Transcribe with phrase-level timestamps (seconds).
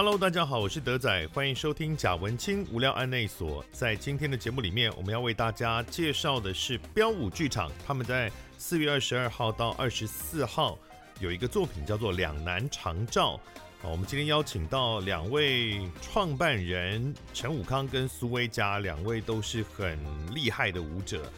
[0.00, 3.64] Hello，大家好，我是德仔，欢迎收听贾文清无聊案内所。
[3.72, 10.78] 在今天的节目里面，我们要为大家介绍的是标舞剧场，他们在四月二十二号到二十四号
[11.18, 13.40] 有一个作品叫做《两难长照》。
[13.82, 19.98] 好，我们今天邀请到两位创办人陈武康跟苏威嘉，两位都是很
[20.32, 21.28] 厉害的舞者。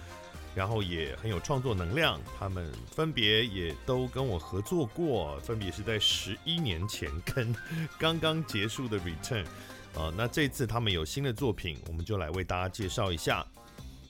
[0.61, 7.57] 然后也很有创作能量，他们分别也都跟我合作过，分别是在十一年前跟
[7.99, 9.47] 刚刚结束的 Return，
[9.95, 13.43] 啊，那这次他们有新的作品，我们就来为大家介绍一下。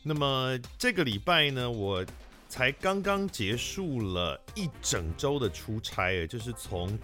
[0.03, 2.05] 那么这个礼拜呢，我
[2.49, 6.99] 才刚刚结束了一整周的出差，就是从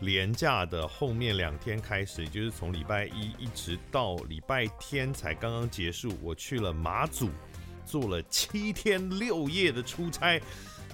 [0.00, 7.30] 连假的后面两天开始，就是从礼拜一一直到礼拜天才刚刚结束，我去了马祖。
[7.90, 10.40] 做了七天六夜的出差，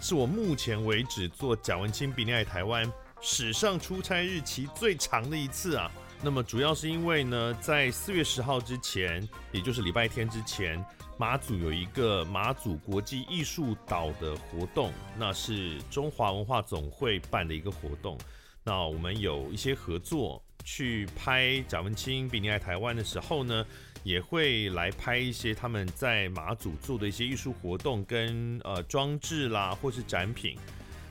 [0.00, 5.92] 是我目前为止做贾文清比你爱台湾史上出差日期最长的一次啊。
[6.22, 10.82] 那么主要是因为呢，在四月十号之前，也就是礼拜天之前，
[11.18, 18.16] 马祖有一个马祖国际艺术岛的活动，那是中华文化总会办的一个活动。
[18.64, 23.64] 那我们有一些合作，去拍贾文清比你爱台湾的时候呢，
[24.06, 30.56] 也会来拍一些他们在马祖做的一些艺术活动跟呃装置啦，或是展品，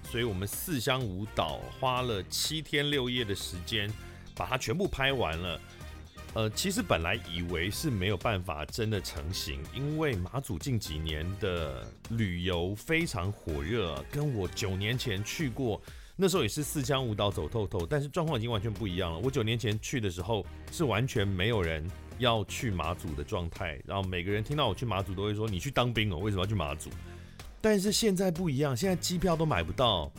[0.09, 3.91] 所以我们四乡五岛花了七天六夜的时间
[4.33, 5.59] 把它全部拍完了。
[6.35, 15.81] 呃，其实本来以为是没有办法真的成型，因为马祖近几年的旅游非常火热，跟我九年前去过。
[16.15, 19.19] 那时候也是四乡五岛走透透，但是状况已经完全不一样了。
[19.19, 21.85] 我九年前去的时候是完全没有人
[22.17, 26.89] 要去马祖的状态，然后每个人听到我去马祖都会说：“你去当兵哦，为什么要去马祖？”
[27.61, 30.11] 但是现在不一样，现在机票都买不到，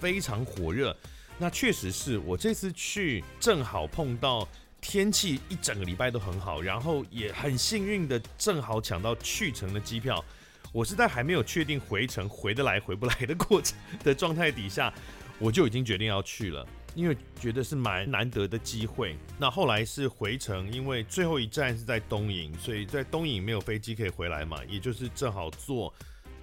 [0.00, 0.96] 非常火热。
[1.38, 4.46] 那确实是我这次去正好碰到
[4.80, 10.24] 天气一整个礼拜都很好，然后也很幸运的正好抢到去程的机票。
[10.72, 14.92] 我是在还没有确定回程回得来回不来的过程的状态底下。
[15.40, 19.16] 我就已经决定要去了，因为觉得是蛮难得的机会。
[19.38, 25.92] 那后来是回程，因为最后一站是在东营，所以在东营没有飞机可以回来嘛，也就是正好坐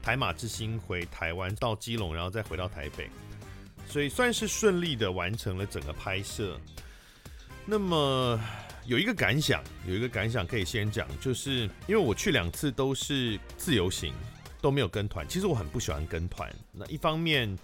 [0.01, 3.09] 台马之星回台湾到基隆，然后再回到台北，
[3.88, 6.57] 所以算是顺利的完成了整个拍摄。
[7.66, 8.39] 那么
[8.85, 14.13] 有一个感想，有一个感想可以先讲，就是因为我去两次都是自由行，
[14.61, 15.28] 都没有跟团。
[15.28, 17.57] 其实我很不喜欢跟团，那一方面。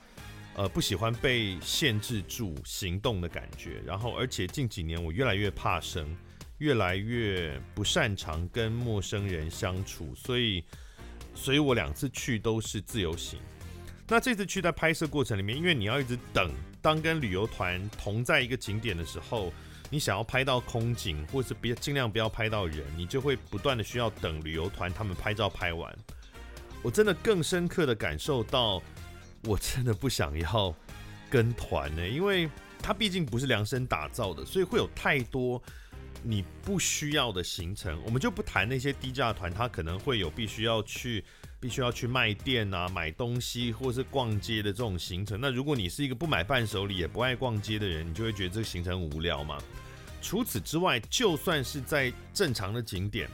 [0.57, 6.13] 呃，不喜欢被限制住行动的感觉，然后而且近几年我越来越怕生，
[6.57, 10.63] 越来越不擅长跟陌生人相处，所以，
[11.33, 13.39] 所以我两次去都是自由行。
[14.09, 16.51] 那这次去在拍摄过程里面，因为你要一直等，
[16.81, 19.53] 当跟旅游团同在一个景点的时候，
[19.89, 25.97] 你想要拍到空景，或是别尽量不要拍到人，你就会不断的需要等旅游团他们拍照拍完。
[26.83, 28.83] 我真的更深刻的感受到。
[29.43, 30.73] 我真的不想要
[31.29, 32.49] 跟团呢，因为
[32.81, 35.61] 它毕竟不是量身打造的，所以会有太多
[36.23, 37.99] 你不需要的行程。
[38.05, 41.23] 我们就不谈那些低价团，它可能会有必须要去、
[41.59, 45.39] 必须要去卖店啊、买东西或是逛街的这种行程。
[45.41, 49.57] 那如果你是一个不买伴手礼也不爱逛街的人，你就会觉得这个行程无聊嘛。
[50.21, 53.27] 除此之外，就算是在正常的景点。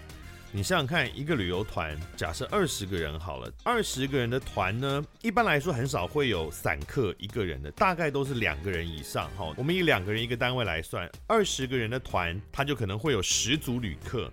[0.54, 9.30] 你想想看，一个旅游团，假设二十个人好了，二十个人的团呢，一般来说很少会有散客一个人的，大概都是两个人以上。
[9.38, 14.32] 哈，我们以两个人一个单位来算，二十个人的团，他就可能会有十组旅客。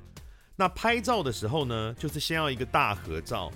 [0.54, 3.50] 那拍照的时候呢，就是先要一个大合照。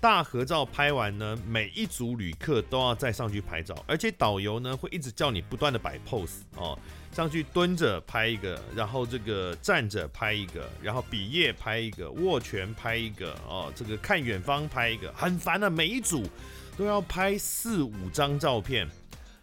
[0.00, 6.78] 大合照拍完呢，每一组旅客都要再上去拍照，而且导游呢会一直叫你不断的摆 pose 哦，
[7.16, 16.28] 上去蹲着拍一个，然后这个站着拍一个，然后比耶拍一个，握拳拍一个哦，这个看远方拍一个，很烦的，每一组
[16.76, 18.86] 都要拍四五张照片，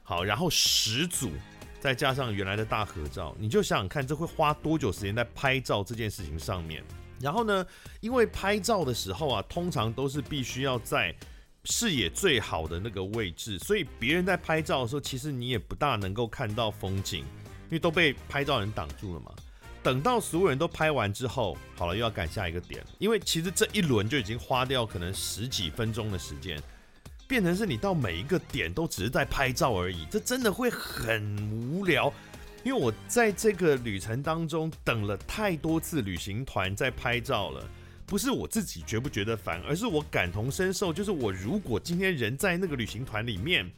[0.04, 1.31] 好，然后十组
[1.80, 6.84] 再加上原来的大合照，你就想想看，这会花多久时间在拍照这件事情上面？
[7.20, 7.66] 然后呢，
[8.02, 11.12] 因为拍照的时候啊，通常都是必须要在
[11.64, 17.25] 视野最好的那个位置，所以别人在拍照的时候，其实你也不大能够看到风景，
[17.74, 19.31] 因为都被拍照人挡住了嘛。
[19.81, 26.62] 等到所有人都拍完之后，好了，又要赶下一个点，因为其实这一轮就已经花掉可能十几分钟的时间，
[27.28, 32.14] 变成是你到每一个点都只是在拍照而已，这真的会很无聊。
[32.64, 37.68] 因为我在这个旅程当中等了太多次旅行团在拍照了，
[38.06, 40.94] 不是我自己觉不觉得烦，而是我感同身受。
[40.94, 43.70] 就是我如果今天人在那个旅行团里面，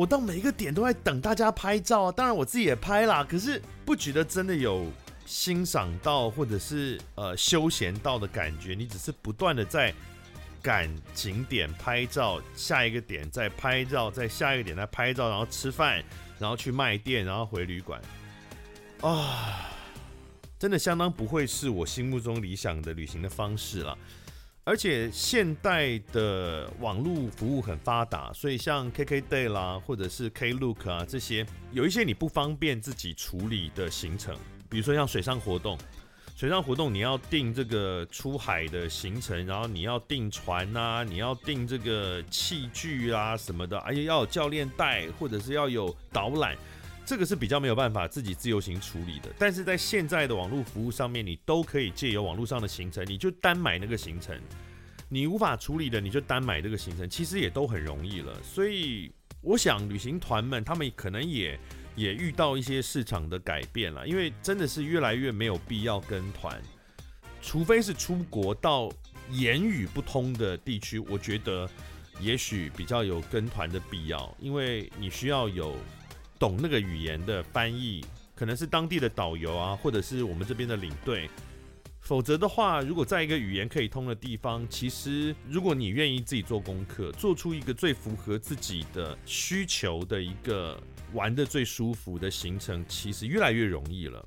[0.00, 4.90] 我到每一个点都在等大家拍照啊，当然我自己也拍啦，可是不觉得真的有
[5.26, 9.92] 欣赏到或者是呃休闲到的感觉，你只是不断的在
[10.62, 16.02] 赶景点拍照，下一个点再拍照，在下一个点再拍照，然后吃饭，
[16.38, 18.00] 然后去卖店，然后回旅馆，
[19.02, 19.68] 啊，
[20.58, 23.98] 真的相当不会是我心目中理想的旅行的方式了。
[24.70, 34.32] 而且现代的网络服务很发达，所以像 KKday 啦，或者是 Klook 啊这些，有一些你不方便自己处理的行程，
[34.68, 35.76] 比如说像水上活动，
[36.36, 46.56] 水上活动你要订这个出海的行程，然后你要订船啊，你要订这个器具啊什么的，而且要有教练带，或者是要有导览。
[47.10, 54.40] 这个是比较没有办法自己自由行处理的，但是在现在的网络服务上面，你都可以借由网络上的行程，你就单买那个行程，
[55.08, 58.40] 你无法处理的，你就单买这个行程，其实也都很容易了。
[58.44, 59.10] 所以
[59.40, 61.58] 我想旅行团们他们可能也
[61.96, 66.62] 也遇到一些市场的改变了，因为真的是越来越没有必要跟团，
[67.42, 68.88] 除非是出国到
[69.32, 71.68] 言语不通的地区，我觉得
[72.20, 75.74] 也许比较有跟团的必要，因为你需要有。
[76.40, 78.02] 懂那个语言的翻译，
[78.34, 81.28] 可能是当地的导游啊，或者是我们这边的领队。
[82.00, 90.82] 否则的话，如果在一个语言可以通的地方，其实如果你愿意自己做功课，做出一个最符合自己的需求的一个
[91.12, 94.26] 玩得最舒服的行程，其实越来越容易了。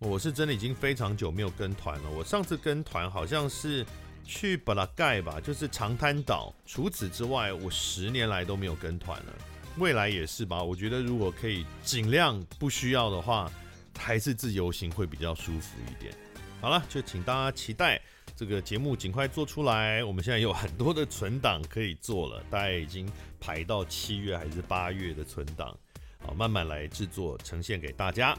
[0.00, 2.10] 我是真的已经非常久没有跟团了。
[2.10, 3.86] 我上次跟团好像是
[4.24, 6.52] 去巴拉盖吧，就是长滩岛。
[6.66, 9.32] 除此之外，我十年来都没有跟团了。
[9.78, 13.50] 未来也是吧，我觉得如果可以尽量不需要的话，
[13.98, 16.14] 还是自由行会比较舒服一点。
[16.60, 18.00] 好了，就请大家期待
[18.36, 20.04] 这个节目尽快做出来。
[20.04, 23.10] 我们现在有很多的存档可以做了，大概已经
[23.40, 25.76] 排到七月还是八月的存档，
[26.24, 28.36] 好，慢慢来制作呈现给大家。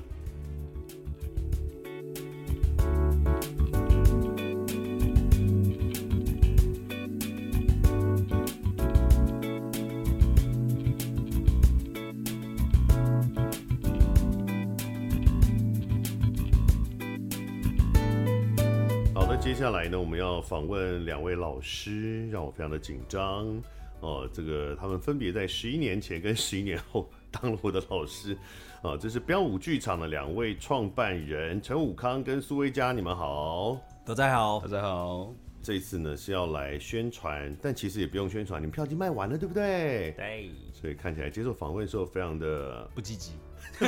[19.44, 23.62] 接下来呢，我们要访问两位老师，让我非常的紧张
[24.00, 24.26] 哦。
[24.32, 28.38] 这个他们分别在十一年前跟十一年后 当了我的老师
[28.82, 28.96] 啊。
[28.98, 35.34] 这是标舞剧场的两位创办人陈武康跟苏威佳，你们好，大家好，大家好。
[35.62, 40.14] 这次呢是要来宣传，但其实也不用宣传，你们票已经卖完了，对不对？
[40.16, 40.52] 对。
[40.74, 43.34] 所以看起来接受访问的时候非常的不积极。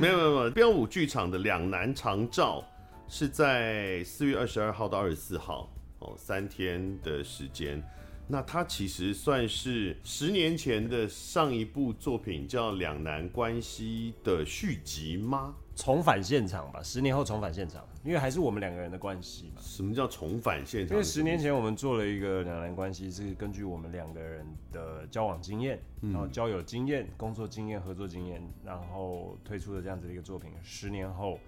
[0.00, 2.64] 没有没有没有，标舞剧场的两男长照。
[3.06, 7.82] 是在四月二十二号到二十四号哦，三天的时间。
[8.26, 15.54] 那它其实算是十年前的上一部作品叫《两难关系》的续集吗？
[15.76, 19.60] 重返现场吧，十年后重返现场，因为还是我们两个人的关系嘛。
[19.60, 20.94] 什么叫重返现场？
[20.94, 30.50] 因为十年前我们做了一个两难关系，是根据我们两个人的交往经验，然后交友经验、工作经验、合作经验，然后推出的这样子的一个作品。
[30.62, 31.38] 十年后。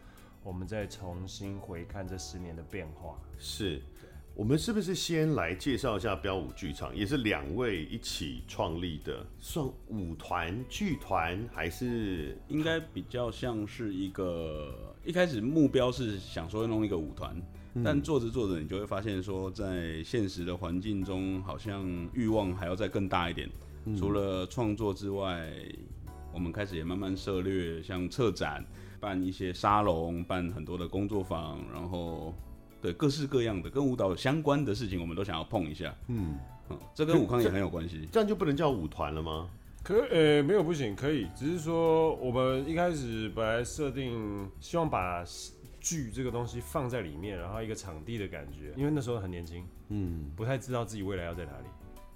[0.46, 3.82] 我们再重新回看这十年的变化，是
[4.32, 6.94] 我们是不是先来介绍一下标舞剧场？
[6.94, 12.38] 也是两位一起创立的，算舞团剧团还是？
[12.46, 17.36] 应该比较像是一个一开始目标是想说弄一个舞团，
[17.74, 21.84] 嗯，但做着做着你就会发现说，在现实的环境中，好像
[22.14, 23.50] 欲望还要再更大一点。
[23.86, 25.52] 嗯，除了创作之外，
[26.32, 28.64] 我们开始也慢慢涉略像策展。
[29.00, 32.34] 办一些沙龙，办很多的工作坊，然后
[32.80, 35.94] 对各式各样的跟舞蹈相关的事情，我们都想要碰一下。
[36.08, 36.38] 嗯，
[36.70, 38.08] 嗯，这跟武康也很有关系。
[38.10, 39.48] 这样就不能叫舞团了吗？
[39.82, 41.28] 可呃，没有不行，可以。
[41.34, 45.24] 只是说我们一开始本来设定希望把
[45.80, 51.66] 剧这个东西放在里面，然后一个场地的感觉，因为那时候很年轻，嗯，不太知道自己未来要在哪里，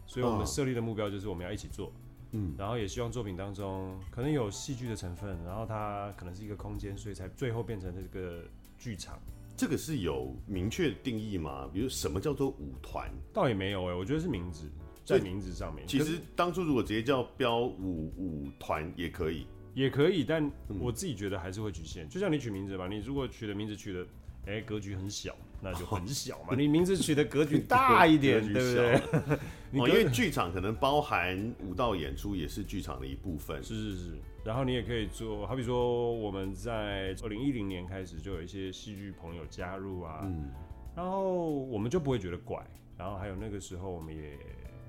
[0.05, 1.93] 所以我们设立的目标就是我们要一起做。
[2.33, 8.43] 嗯，然后也希望作品当中可能有戏剧的成分，然后它可能是一个空间，所以才最后变成这个
[8.79, 9.19] 剧场。
[9.57, 11.69] 这个是有明确的定义吗？
[11.73, 13.11] 比如什么叫做舞团？
[13.33, 14.71] 倒也没有哎，我觉得是名字，
[15.05, 15.87] 在名字上面。
[15.87, 22.09] 其实当初如果直接叫标舞舞团也可以，也可以，但我自己觉得还是会局限。
[22.09, 24.07] 就像你取名字吧，你如果取的名字取的，
[24.47, 25.37] 哎，格局很小。
[25.63, 29.39] 那就很小嘛， 你名字取的格局大一点， 对不对？
[29.73, 33.63] 哦，因为剧场可能包含舞蹈演出，也是剧场的一部分。
[33.63, 40.51] 是是是，然后你也可以做，好比说我们在二零一零年开始就有一些戏剧朋友加入啊，嗯，
[40.97, 42.65] 然后我们就不会觉得怪。
[42.99, 44.39] 然后还有那个时候我们也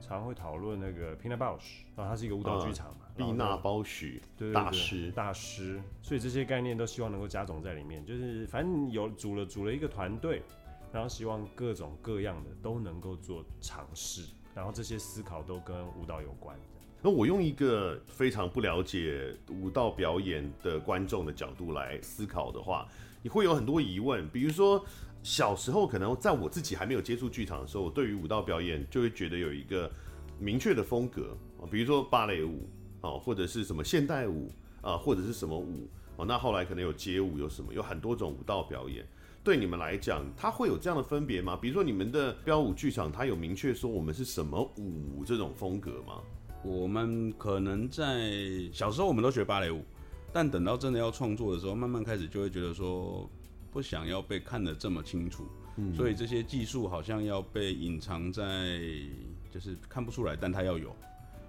[0.02, 4.22] 常会讨论那个 Pina Bausch 啊，它是一个舞蹈剧场嘛，毕纳包许
[4.54, 10.42] 大师大师，所以这些概念都希望能够加总在里面，就是反正有组了组了一个团队，
[10.92, 16.58] 然后希望各种各样的都能够做尝试，然后这些思考都跟舞蹈有关。
[17.02, 22.88] 那我用一个非常不了解舞蹈表演的观众的角度来思考的话，
[23.24, 24.30] 你会有很多疑问。
[24.30, 24.86] 比如说，
[25.24, 29.92] 小时候可能在我自己还没有接触剧场的时候，我对于舞蹈表演就会觉得有一个
[30.38, 31.36] 明确的风格，
[31.72, 32.70] 比如说芭蕾舞
[33.02, 36.26] 啊，或者是什么现代舞啊，或者是什么舞啊。
[36.28, 39.04] 那后来可能有街舞，有什么，有很多种舞蹈表演。
[39.44, 41.58] 对你们来讲，它会有这样的分别吗？
[41.60, 46.22] 比如说你们的标舞剧场，它有明确说我们是什么舞这种风格吗？
[46.64, 48.32] 我们可能在
[48.72, 49.84] 小时候我们都学芭蕾舞，
[50.32, 53.28] 但等到真的要创作的时候，慢慢开始就会觉得说，
[53.72, 58.80] 不想要被看得这么清楚，嗯，所以这些技术好像要被隐藏在，
[59.50, 60.96] 就是看不出来，但它要有，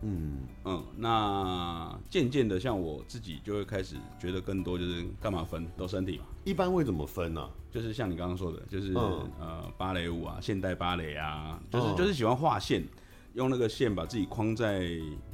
[0.03, 7.43] 嗯嗯，那渐渐的，像我自己就会开始觉得更多就是干嘛分都身体嘛，一般会怎么分呢？
[7.43, 7.51] 啊？
[7.71, 12.87] 就是像你刚刚说的，就是、嗯、呃芭蕾舞啊，现代芭蕾啊，就是就是喜欢画线。
[13.35, 14.91] 用那个线把自己框在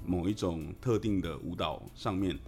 [0.07, 2.39] 某一种特定的舞蹈上面，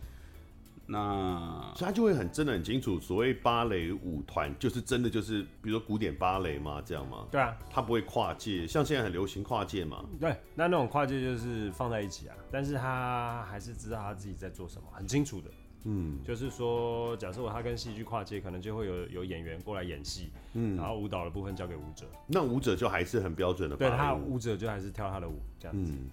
[0.91, 7.27] 那所以他就会很真的很清楚，所谓芭蕾舞团就是真的就是，比如说古典芭蕾嘛，这样吗？
[7.31, 10.05] 对啊，他不会跨界，像现在很流行跨界嘛。
[10.19, 15.49] 对，那那种跨界就是放在一起啊，但是他还是知道他自己在做什么，很清楚的。
[15.85, 25.93] 嗯，就是说，假设我他跟戏剧跨界，可能就会有有演员过来演戏，嗯，然后舞蹈的部分交给舞者，那舞者就还是很标准的，对，他舞者就还是跳他的舞这样子。
[25.93, 26.11] 嗯，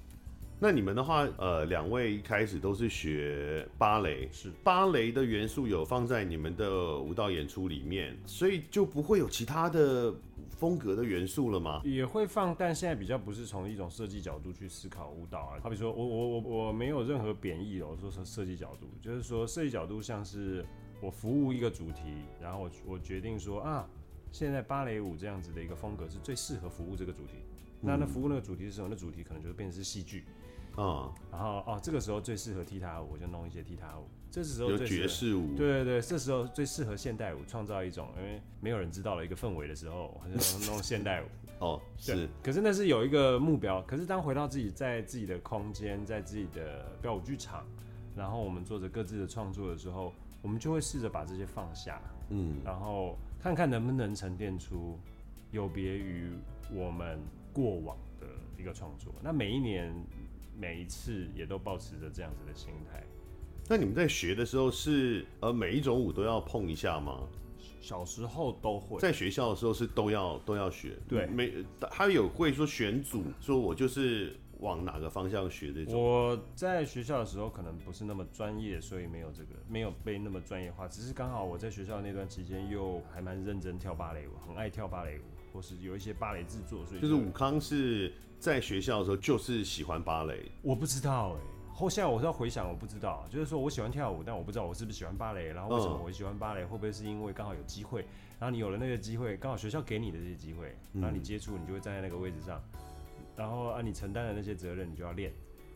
[0.59, 10.13] 那你们的话，呃，两位一开始都是学芭蕾，是芭蕾的元素有放在你们的舞蹈演出里面，所以就不会有其他的。
[10.57, 11.83] 风格的元素了吗？
[11.85, 15.59] 也会放，但现在比较不是从一种设计角度去思考舞蹈啊。
[15.61, 20.65] 好比说我我我我没有任何贬义哦，我说设计角度，就是说设计角度像是
[20.99, 23.87] 我服务一个主题，然后我我决定说啊，
[24.31, 27.33] 现在芭蕾舞这样子的一个风格是最适合服务这个主题。
[27.79, 28.87] 那那服务那个主题是什么？
[28.89, 30.25] 那主题可能就变成是戏剧
[30.77, 31.13] 啊。
[31.29, 34.07] 然后哦，这个时候最适合踢踏舞，我就弄一些踢踏舞。
[34.29, 41.25] 这时候有爵士舞，对对对，这时候最适合现代舞，创造一种因为没有人知道的一个氛围的时候，好像弄现代舞。
[41.59, 42.29] 哦，是。
[42.43, 47.65] 可是那是有一个目标，可是当回到自己在自己的空间，在自己的标舞剧场，
[48.15, 54.99] 然后我们做着各自的创作的时候，我们就会试着把这些放下，嗯，然后看看能不能沉淀出
[55.51, 56.29] 有别于
[56.71, 57.19] 我们
[57.51, 59.11] 过往的一个创作。
[59.23, 59.91] 那每一年
[60.57, 63.03] 每一次也都保持着这样子的心态。
[63.69, 67.27] 那你们在学的时候是呃每一种舞都要碰一下吗？
[67.79, 70.97] 小时候都会，在学校的时候是都要都要学。
[71.07, 75.93] 对，每他有会说选组，说我就是往哪个方向学这种。
[75.93, 80.87] 我在学校的时候可能不是那么专业，所以没有这个没有被那么专业化。
[80.87, 85.21] 只是刚好我在学校那段期间又还蛮认真跳芭蕾舞，很爱跳芭蕾舞，
[85.53, 90.51] 或是有一些芭蕾制作，所以就是武康是在学校的时候就是喜欢芭蕾。
[90.61, 91.57] 我不知道哎、欸。
[91.73, 95.53] 后现在我是要回想，我不知道，就是说我喜欢跳舞，但我不知道我是不是喜欢芭蕾。
[95.53, 96.65] 然后为什么我喜欢芭蕾？
[96.65, 98.01] 会不会是因为刚好有机会？
[98.39, 102.59] 然后你有了那个机会，刚好学校给你的这些机会，然后你接触，你就会站在那个位置上。
[103.35, 105.31] 然后啊，你承担的那些责任，你就要练，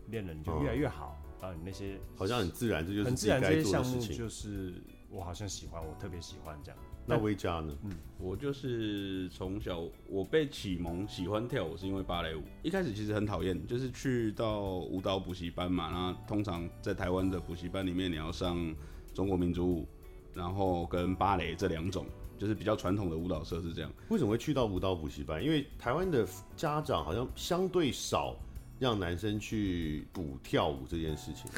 [0.08, 1.16] 练了你就越来越好。
[1.40, 6.80] 啊，你那些好像很自然，这就是很自然这些项目，就是我好像喜欢，我特别喜欢这样。
[7.06, 7.76] 那威嘉呢？
[7.84, 12.44] 嗯，我就是从小我被启蒙喜欢跳舞，是因为芭蕾舞。
[12.64, 15.90] 一开始其实很讨厌，就是去到舞蹈补习班嘛。
[15.90, 18.74] 那通常在台湾的补习班里面，你要上
[19.14, 19.88] 中国民族舞，
[20.34, 22.06] 然后跟芭蕾这两种，
[22.38, 23.92] 就是比较传统的舞蹈社是这样。
[24.10, 25.44] 为什么会去到舞蹈补习班？
[25.44, 28.38] 因为台湾的家长好像相对少
[28.80, 31.52] 让男生去补跳舞这件事情。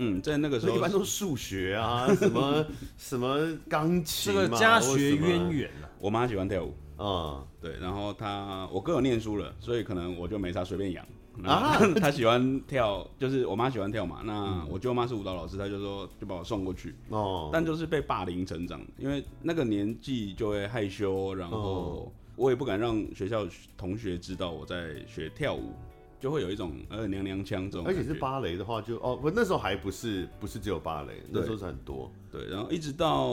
[0.00, 2.64] 嗯，在那个时候一般都数学啊， 什么
[2.96, 3.36] 什么
[3.68, 5.90] 钢琴，这个家学渊源啊。
[5.98, 11.04] 我妈喜欢跳舞啊，嗯、对，然后她我哥有念书了，所以可能我就没啥随便养
[11.42, 11.76] 啊。
[12.00, 14.20] 他喜欢跳，就是我妈喜欢跳嘛。
[14.24, 17.50] 那我舅妈是舞蹈老师，他就说就把我送过去哦。
[17.52, 23.44] 但就是被霸凌成长，因为那个年纪就会害羞，然后我也不敢让学校
[23.76, 25.74] 同学知道我在学跳舞。
[26.20, 32.10] 就会有一种呃娘娘腔这种，而且是芭蕾的话就，就哦不，那时候还不是不是只有芭蕾，那时候是很多。
[32.30, 33.28] 对，然后一直到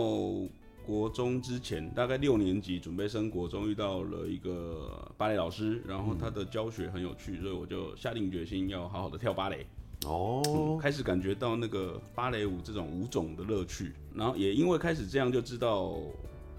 [0.86, 9.66] 国中之前，大概六年级准备升国中，遇到了一个芭蕾老师，然后他的教学很有趣，所以我就下定决心要好好的跳芭蕾。
[10.06, 15.96] 哦、嗯，开始感觉到那个芭蕾舞这种舞种的乐趣，然后也因为开始这样就知道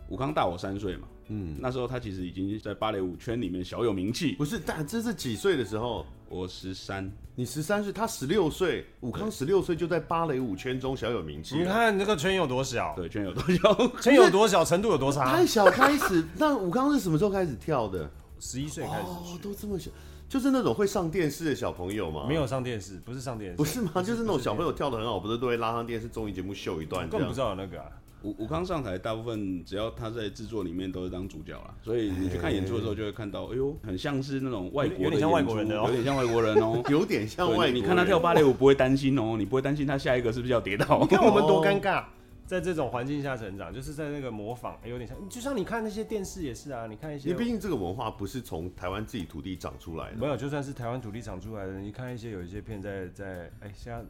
[0.09, 1.07] 武康大我三岁嘛。
[1.29, 4.33] 嗯，那时候他其实已经在芭蕾舞圈里面小有名气。
[4.35, 6.05] 不是，但这是几岁的时候？
[6.29, 11.57] 我十三，你十三岁，他十六岁，武康十六岁就在芭蕾舞圈中小有名气。
[11.57, 12.95] 你看这个圈有多小？
[12.97, 13.77] 对，圈有多小？
[14.03, 14.65] 圈有多小？
[14.65, 15.25] 程度有多差？
[15.25, 16.25] 太小开始。
[16.37, 18.11] 那武康是什么时候开始跳的？
[18.41, 19.05] 十一岁开始。
[19.05, 19.91] 哦，都这么小，
[20.29, 22.27] 就是那种会上电视的小朋友吗？
[22.29, 24.03] 没有上电视，不是上电视，不是吗？
[24.03, 27.09] 就是那种小朋友跳的很好，不是都会拉上电视综艺节目秀一段？
[27.09, 27.87] 根本不知道有那个啊。
[28.23, 37.75] 武武康上台，大部分只要他在制作里面都是当主角啦，所以你去看演出的时候就会看到，哎呦，很像是那种外国的，有点像外国人的哦，有点像外国人哦， 有点像外国人。
[37.75, 41.01] 你看他跳芭蕾舞不会担心哦，你不会担心他下一个是不是要跌倒。
[41.03, 42.05] 你看我们多尴尬，
[42.47, 54.03] 在这种环境下成长，就是在那个模仿，有点像，就像你看那些电视也是啊，你看一些，因为毕竟这个文化不是从台湾自己土地长出来的，没有，就算是台湾土地长出来的，你看一些有一些片在在，哎，现在。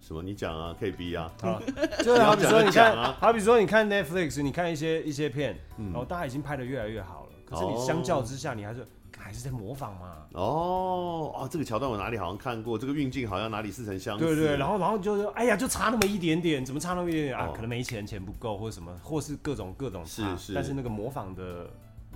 [0.00, 0.22] 什么？
[0.22, 1.60] 你讲啊，可以逼啊，啊，
[2.02, 8.86] 就好比说你看，啊、好比说你看 Netflix，你看一些一些片，嗯、然后大家已经拍的越来越好了，可是你相较之下，你还是、哦、
[9.18, 10.16] 还是在模仿嘛。
[10.32, 14.24] 哦，哦，这个桥段我哪里好像看过，这个运镜好像哪里似曾相识。
[14.24, 17.46] 对对，然后然后就是哎呀，就差那么一点点，怎么差那么一点点啊？
[17.46, 20.36] 哦、可能没钱，钱不够，或者什么，或是各种各种差。
[20.36, 21.68] 是是，但是那个模仿的。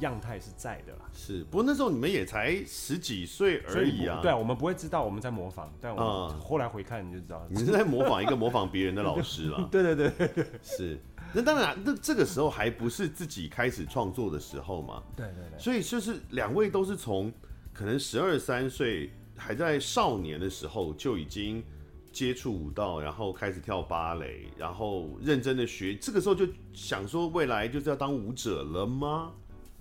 [0.03, 4.21] 样态是在的啦，是，不过那时候你们也才十几岁而已啊。
[4.23, 9.67] 对啊，我们不会知道我们在模仿，但我们后来回看你就知道，你是在模仿一个模仿别人的老师了。
[9.73, 11.01] 对对对对，是。
[11.33, 15.03] 那当然，那这个时候还不是自己开始创作的时候嘛。
[15.17, 15.59] 对对对。
[15.59, 17.33] 所以就是两位都是从
[17.73, 21.65] 可能十二三岁还在少年的时候就已经
[22.13, 25.95] 接触舞蹈，然后开始跳芭蕾，然后认真的学。
[25.95, 29.33] 这个时候就想说未来就是要当舞者了吗？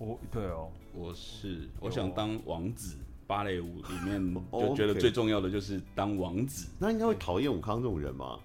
[0.04, 6.68] 我对哦，我是我想当王子，芭蕾舞里面 就觉得最重要的就是当王子。
[6.78, 8.38] 那应该会讨厌武康这种人吗？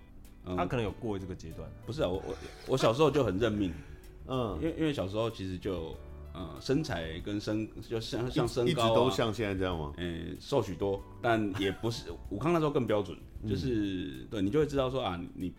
[0.55, 1.67] 他可能有过这个阶段。
[1.85, 2.35] 不是啊，我我
[2.67, 3.73] 我小时候就很认命，
[4.27, 5.95] 嗯，因为因为小时候其实就
[6.35, 9.93] 嗯身材跟身就像像身高，一直都像现在这样吗？
[9.97, 13.17] 嗯，瘦许多，但也不是武康那时候更标准，
[13.49, 15.51] 就是对你就会知道说啊，你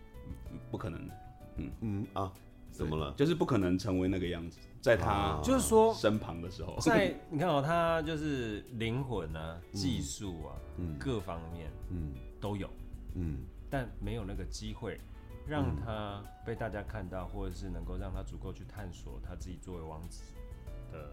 [0.71, 0.99] 不可能，
[1.57, 1.69] 嗯。
[1.81, 2.31] 嗯啊，
[2.79, 3.13] 怎么了？
[3.17, 4.57] 就是不可能成为那个样子。
[4.79, 12.69] 在他就是说身旁的时候，在你看哦，他就是灵魂啊、技术啊，嗯，各方面，嗯，都有，
[13.15, 13.39] 嗯，
[13.69, 14.97] 但没有那个机会
[15.45, 20.23] 让他被大家看到，或者是能够让他足够去探索他自己作为王子
[20.93, 21.11] 的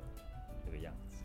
[0.65, 1.19] 那个样子。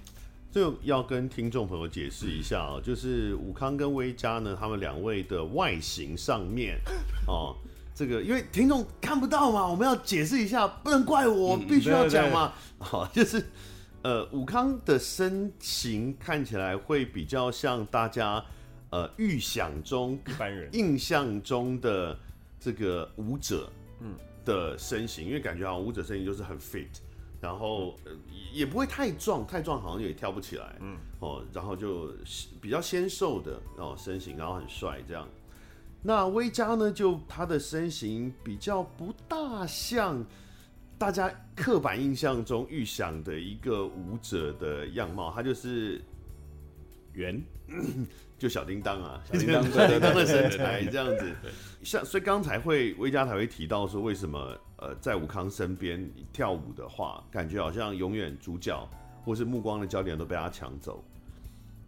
[0.50, 6.80] 就要跟听众朋友解释一下哦，就是武康跟威嘉呢，他们两位的外形上面
[7.28, 7.56] 哦。
[8.02, 12.52] 这个因为听众看不到嘛，我们要解释一下，不能怪我，必须要讲嘛。
[12.80, 13.46] 好、嗯， 就是
[14.02, 18.44] 呃，武康的身形看起来会比较像大家
[18.90, 20.68] 呃预想中一般人。
[20.74, 22.18] 印象中的
[22.60, 24.16] 这个舞者嗯。
[24.44, 26.88] 的身形，嗯、因为感觉好像舞者身形就是很 fit，
[27.40, 28.20] 然后、嗯、
[28.52, 30.98] 也不会太壮，太壮好像也跳不起来，嗯。
[31.20, 32.12] 哦，然后就
[32.60, 35.28] 比较纤瘦的哦身形，然后很帅这样。
[36.04, 36.92] 那威嘉呢？
[36.92, 40.26] 就他的身形比较不大像
[40.98, 46.02] 大家刻板印象中预想的一个舞者的样貌，他就是
[47.14, 47.40] 圆，
[48.40, 51.32] 就小叮当啊，小叮当小叮当的身材这样子。
[51.84, 58.90] 像所以刚才会威嘉才会提到说，为什么呃在武康身边跳舞的话，感觉好像永远主角
[59.24, 61.04] 或是目光的焦点都被他抢走。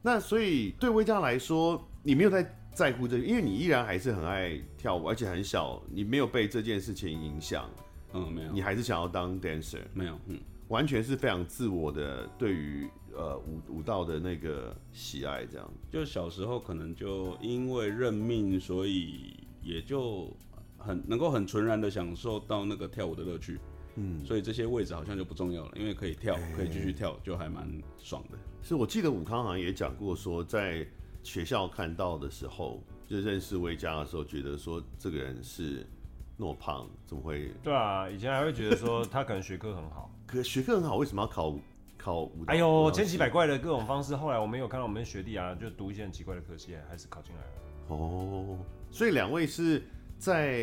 [0.03, 2.47] 那所以对威嘉来说，你没有在。
[2.73, 7.69] 在乎这个，因为你依然还是很爱跳舞，而且很小，你没有被这件事情影响。
[8.13, 15.71] 嗯，没有，你还是想要当 dancer，没有，嗯，完全是非常自我的对于呃舞舞蹈的那个喜爱，这样。
[15.89, 20.35] 就小时候可能就因为认命，所以也就
[20.77, 23.59] 很能够很纯然的享受到那个跳舞的乐趣。
[23.95, 27.67] 嗯，所以这些位置好像就不重要了，因为可以跳，可以继续跳，就还蛮
[27.99, 28.37] 爽的。
[28.61, 30.87] 是我记得武康好像也讲过说在。
[31.23, 35.87] 学校看到的时候，就认识威嘉的时候，觉得说这个人是
[36.37, 37.51] 那么胖，怎么会？
[37.63, 41.55] 对啊，以前还会觉得说他可能学科很好， 可学科很好，为什么要考
[41.97, 42.53] 考舞蹈？
[42.53, 44.15] 哎呦，千奇百怪的各种方式。
[44.15, 47.47] 后来我们有看到我们学弟啊，就读一些很奇怪的科系，还是考进来了。
[47.87, 48.57] 哦，
[48.91, 49.83] 所以两位是
[50.17, 50.61] 在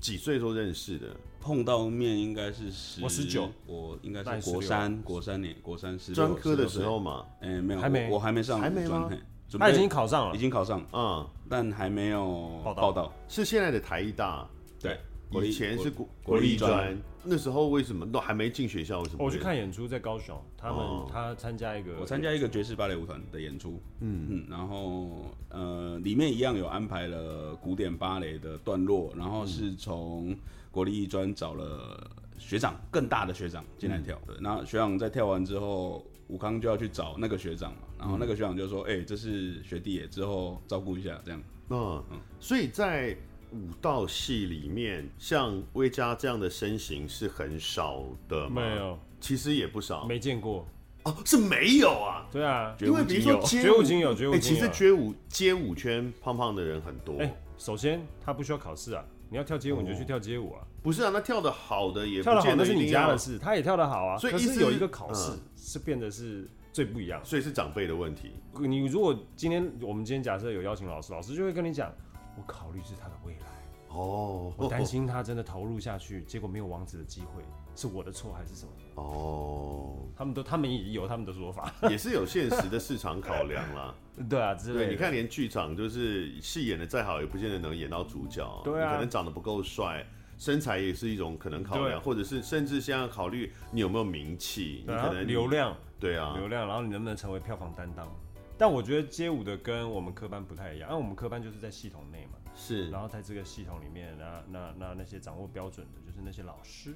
[0.00, 1.16] 几岁时候认识的？
[1.40, 7.26] 碰到面应该是十，我十九，我应该是国三，国三年，国三是专科的时候嘛？
[7.40, 9.10] 哎，没有，还没，我还没上，还没吗？
[9.58, 13.12] 他已经考上了，已经考上，嗯，但还没有报道。
[13.28, 14.46] 是现在的台艺大，
[14.80, 14.98] 对，
[15.42, 16.96] 以前是国国立专。
[17.24, 18.98] 那时候为什么都还没进学校？
[19.00, 19.24] 为什么？
[19.24, 25.08] 我去看演出，在高雄，他们他参加一个，我参加一个爵士芭蕾舞团的演出，嗯嗯，然后
[25.48, 30.36] 呃，里面一样有安排了古典芭蕾的段落，然后是从
[30.72, 34.36] 国立艺专找了学长，更大的学长进来跳的。
[34.40, 36.04] 那学长在跳完之后。
[36.32, 43.14] 武康就要去找那个学长嘛，然后那个学长就说：“哎、嗯欸，这是学弟也，之后照顾一下这样。”嗯嗯，所以在
[43.50, 48.62] 武道系里面，像威嘉这样的身形是很少的吗？
[48.62, 50.66] 没有，其实也不少，没见过。
[51.04, 52.26] 哦，是没有啊。
[52.32, 54.32] 对啊，因为比如说绝无仅有，绝无仅有。
[54.32, 57.18] 哎、欸，其实街舞街舞圈胖胖的人很多。
[57.18, 60.60] 哎、欸，首先他不需要考试啊，你要跳街舞你就去跳街舞啊。
[60.62, 64.16] 哦、不是啊，那跳的好的也不见得跳得好那是你家的事，他也跳的好啊。
[64.16, 68.32] 所以意思是有一个考试、嗯、是变得是最不一样，所以是长辈的问题。
[68.58, 71.92] 你如果今天我们今天假设有邀请老师，老师就会跟你讲，
[72.36, 73.46] 我考虑是他的未来。
[73.88, 77.42] 哦，我担心他真的投入下去，结果没有王子的机会。
[77.74, 78.72] 是我的错还是什么？
[78.96, 83.94] 哦，他们都他们也有他们的说法，也是有现实的市场考量啦。
[84.28, 88.46] 对啊，对，你看连剧场就是戏演的再好，也不见得能演到主角。
[88.64, 90.06] 对啊，你可能长得不够帅，
[90.42, 95.72] 身材也是一种可能考量，或者是甚至现在考虑你有没有名气，你可能流量。
[96.00, 98.12] 对啊，流量，然后你能不能成为票房担当？
[98.58, 106.92] 但我觉得街舞的跟我们科班不太一样，因为我们科班就是在系统内嘛，是，然后在这个系统里面，那那那那些掌握标准的，就是那些老师。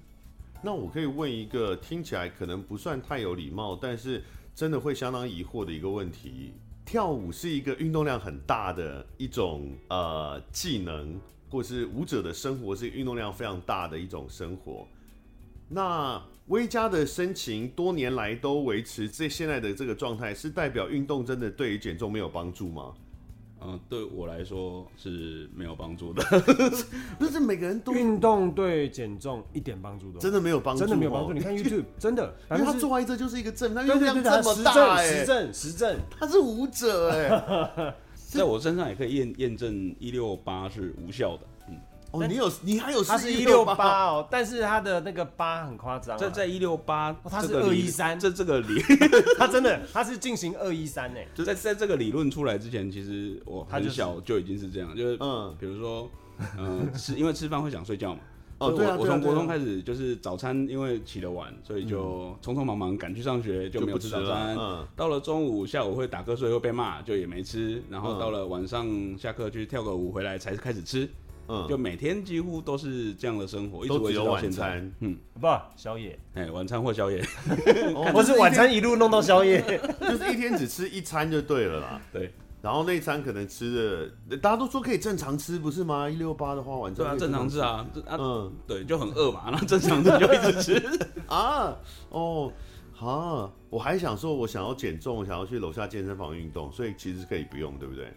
[0.61, 4.25] 那我可以问一个听起来可能不算太有礼貌，但是
[4.57, 6.53] 真的会相当疑惑的一个问题：
[6.85, 11.17] 跳舞是一个运动量很大的一种呃技能，
[11.51, 14.87] 或是舞者的生活是运动量非常大的一种生活。
[15.69, 22.93] 那威嘉的身形多年来都维持这现在的这个状态，是代表运动真的对于减重没有帮助吗？
[23.59, 26.23] 嗯，对我来说是没有帮助的。
[27.19, 31.33] 不是每个人都运动对减重一点帮助都真的没有帮助，真的没有帮助。
[31.33, 37.95] 你看 YouTube， 真的，因为他做完这就是一个证，他运动量这么大哎，实证实证，他是舞者哎，
[38.37, 41.47] 在我身上也可以验验证一六八是无效的。
[41.69, 41.77] 嗯
[42.13, 48.81] 哦，你有你还有他是一六八哦，但是他的那个八很夸张，在在一六八，他是二一三，这这个理，
[49.37, 56.09] 他真的他是进行二一三呢，就在在这个理论出来之前，其实我很小就已经是这样，就是嗯，比如说
[56.57, 58.21] 嗯吃，因为吃饭会想睡觉嘛，
[58.59, 68.89] 哦对啊，我从国中开始就是早餐因为起得晚，所以就匆匆忙忙赶去上学，就没有吃早餐，嗯，到了中午下午会打瞌睡会被骂，就也没吃，然后到了晚上
[69.19, 71.09] 下课去跳个舞回来才开始吃。
[71.49, 74.85] 嗯，就每天几乎都是这样的生活，一直维持到现在。
[74.99, 77.23] 嗯，不，宵夜，哎、欸，晚餐或宵夜，
[78.13, 79.63] 我是晚餐一路弄到宵夜，
[80.01, 82.03] 就是一天只吃一餐就对了啦。
[82.13, 86.09] 对，然后那一餐可能吃的，大家都说可以正常吃，不是吗？
[86.11, 91.77] 一六八的话，晚上对啊，正常吃啊，啊嗯，对，就很饿嘛， 然后正常吃就一直吃 啊。
[92.11, 92.53] 哦，
[92.93, 98.13] 好，我还想说，我想要减重，想要去楼下健身房运动，所以其实可以不用，对不对？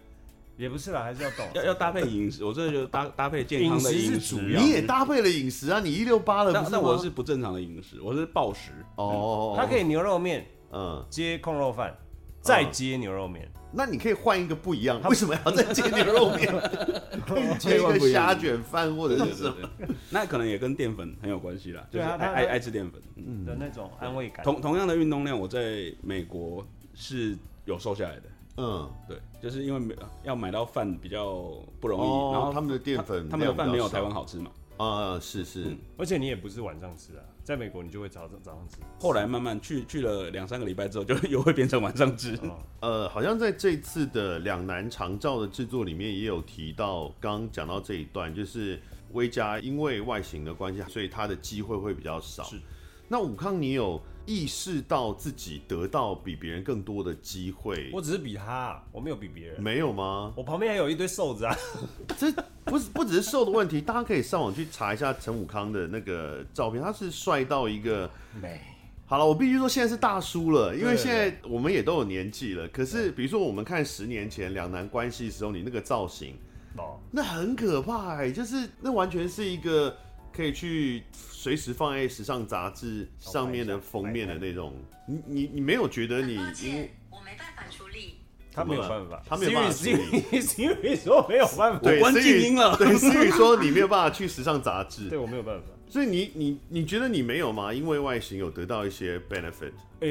[0.56, 2.44] 也不是啦，还是要懂，要要搭配饮食。
[2.44, 5.80] 我真的觉得搭搭配健康的饮食，你也搭配了饮食啊？
[5.80, 8.72] 你一六八了，那我是不正常的饮食，我是暴食。
[8.96, 11.96] 哦，它可以牛肉面，嗯，接控肉饭，
[12.42, 13.50] 再接牛肉面。
[13.72, 16.52] 那你可以换一个不一样，为什么要再接牛肉面？
[17.58, 19.54] 接一个虾卷饭或者是什么？
[20.10, 23.00] 那可能也跟淀粉很有关系啦，就是爱爱爱吃淀粉
[23.44, 24.44] 的那种安慰感。
[24.44, 28.22] 同同样的运动量，我在美国是有瘦下来的。
[28.56, 34.50] 嗯，对，就是因为没要买到饭比较不容易，哦、然后他们的淀粉，他们的饭没有台湾好吃嘛。
[34.80, 38.76] 啊，是是，嗯、而且你也不是晚上吃啊，在美国你就会早上早上吃。
[38.98, 42.34] 后来慢慢去去了两三个礼拜之后，就 又会变成晚上吃。
[42.36, 48.80] 哦、 呃，好像在这次的两难长照的制作里面也有提到，刚刚讲到这一段，就是
[49.12, 52.42] 威加因为外形的关系，所以他的机会会比较少。
[52.44, 52.58] 是，
[53.08, 54.00] 那武康你有？
[54.30, 59.60] 意识到自己得到比别人更多的机会，我只是比他，我没有比别人。
[59.60, 60.32] 没有吗？
[60.36, 61.56] 我旁边还有一堆瘦子啊，
[62.16, 62.30] 这
[62.64, 68.08] 不是不只是瘦的问题，大家可以上网去查一下陈武康的那个照片，他是帅到一个
[68.40, 68.60] 美。
[69.04, 72.68] 好了，我必须说现在是大叔了，因为现在我们也都有年纪了。
[72.68, 76.36] 可是比如说我们看十年前两男关系的时候，你那个造型，
[76.76, 79.92] 哦，那很可怕哎，就是那完全是一个。
[80.32, 81.02] 可以去
[81.40, 84.74] 随时放在时尚杂志上面的封面的那种，
[85.06, 86.34] 你你你没有觉得你？
[86.34, 88.16] 因为我没办法处理，
[88.52, 90.20] 他没有办法，他没有办法处理。
[90.38, 92.76] Siri 说没有办法，我关静音了。
[92.76, 95.68] 对，Siri 说你没有办法去时尚杂志，对我没有办法。
[95.88, 97.72] 所以你你你觉得你没有吗？
[97.72, 99.72] 因为外形有得到一些 benefit？
[100.00, 100.08] 呃，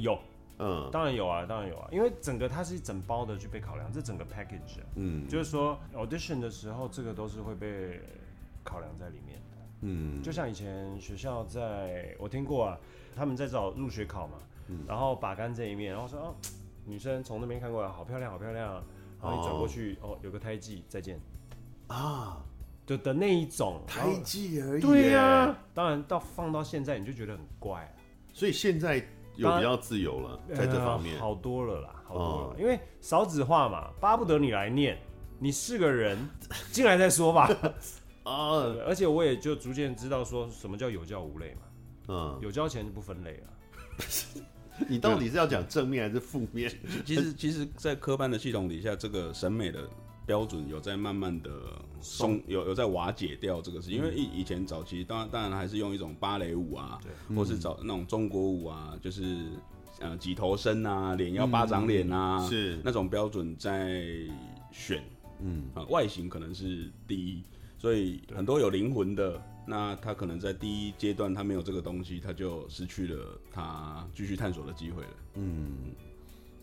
[0.00, 0.18] 有，
[0.58, 8.00] 嗯，当然有啊，当然有啊，因为整个它是一整包的去被考量，这整个 package，嗯，就是说 audition 的时候，这个都是会被。
[8.68, 9.45] 考量在里面的，
[9.82, 12.78] 嗯，就像以前学校在，我听过啊，
[13.14, 16.34] 他们在找入学考嘛，嗯，然后把杆这一面，然后说哦，
[16.84, 18.74] 女生从那边看过来，好漂亮，好漂亮，
[19.20, 21.20] 然后你转过去，哦，哦，有个胎记，再见，
[21.88, 22.42] 啊，
[22.86, 27.92] 就的那一种胎记而已，对呀，啊，当然到放到现在你就觉得很怪啊，
[28.32, 28.96] 所以现在
[29.36, 34.98] 有比较自由了，在这方面、呃、好多了啦，好多了，哦、因为少子化嘛，巴不得你来念，
[35.38, 36.18] 你是个人
[36.72, 37.50] 进来再说吧。
[38.26, 41.60] 啊、哦，而且我也就逐渐知道说什么叫有教无类嘛。
[42.08, 44.44] 嗯，有交钱就不分类了。
[44.88, 46.70] 你到底是要讲正面还是负面？
[47.04, 49.88] 其实，其实，在科班的系统底下，这个审美的
[50.26, 51.50] 标准有在慢慢的
[52.00, 53.96] 松，有有在瓦解掉这个事情。
[53.98, 56.98] 因为以以前早期，当然当然还是用一种芭蕾舞啊，
[57.34, 59.46] 或是找那种中国舞啊，就是
[60.00, 64.02] 呃几头身啊，脸要巴掌脸啊，是那种标准在
[64.72, 65.02] 选。
[65.40, 67.42] 嗯，啊，外形可能是第一。
[67.78, 75.10] 所以很多有灵魂的，那他可能在第一阶段他没有这个东西，他就失去了他继续探索的机会了。
[75.34, 75.92] 嗯，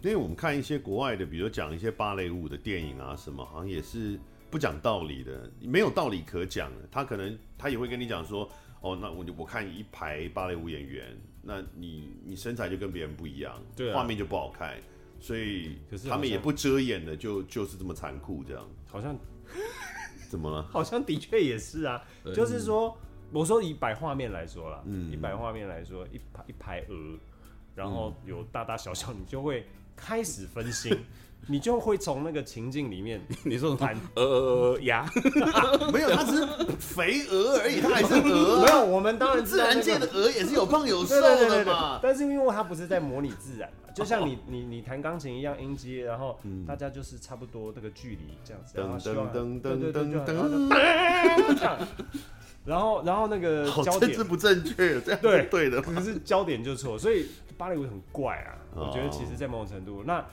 [0.02, 6.88] 因为我们看一些国外的，比如讲一些芭蕾舞的电影啊什么，好像也是不讲道理的，没有道理可讲的。
[6.92, 8.50] 他可能他也会跟你讲说，
[8.82, 14.78] 哦，那我我看一排芭蕾舞演员，那你你身材就跟别人不一样，对，画面就不好看，
[15.20, 15.78] 所以
[16.10, 19.16] 他们也不遮掩的，就就是这么残酷这样，好像。
[20.34, 20.68] 怎么了？
[20.72, 22.02] 好像的确也是啊，
[22.34, 22.98] 就是说，
[23.32, 27.20] 我说以摆画面来说啦，嗯，以摆画面来说，一排一排鹅，
[27.76, 30.98] 然后有大大小小，你就会开始分心，
[31.48, 35.06] 你就会从那个情境里面，你说谈鹅鸭，
[35.94, 36.46] 没有，它只是
[36.80, 43.70] 肥鹅而已，它还是鹅， 没有，我们当然自然界的鹅也是有胖有瘦的嘛，但是因为它不是在模拟自然。
[43.94, 51.88] 就像你 你你弹钢琴一样音阶，然后大家就是差不多那个距离这样子，然后希望噔噔噔噔噔，
[52.66, 57.28] 然后然后那个焦点是不正确，这样对对的，可是焦点就错，所以
[57.58, 60.26] 芭蕾舞很怪啊，我觉得其实，在某种程度那。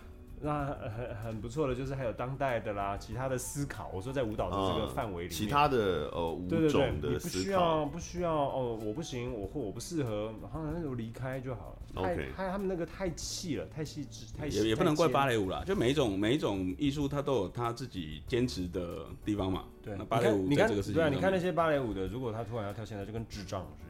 [0.43, 3.91] 那很很不错的，就是还有当代的啦，其他的思考。
[3.93, 12.03] 我说在舞蹈的这个范围里面，其他的呃舞种的思考，你不需要不需要哦，我不行，我或我不适合，好像那就离开就好了。
[12.03, 19.65] OK，他他们那个太细了，太细致，太也也不能怪芭蕾舞啦，就每一种每一种艺术，它都有它自己坚持的地方嘛。
[19.83, 23.90] 对，那芭蕾舞在这个事情，对啊，你看那些芭蕾舞的，如果他突然要跳现在，就跟智障是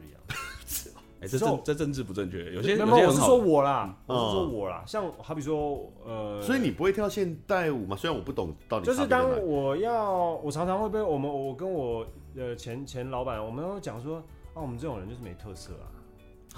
[1.27, 7.95] 这政这政治不正确，有些没有，我是说我啦，我是说我啦，像好比说，呃，所以你不会跳现代舞吗？
[7.95, 8.87] 虽然我不懂到底。
[8.87, 10.11] 就是当我要，
[10.43, 12.03] 我常常会被我们，我跟我
[12.35, 14.17] 呃前前老板，我们会讲说，
[14.55, 15.85] 啊，我们这种人就是没特色啊。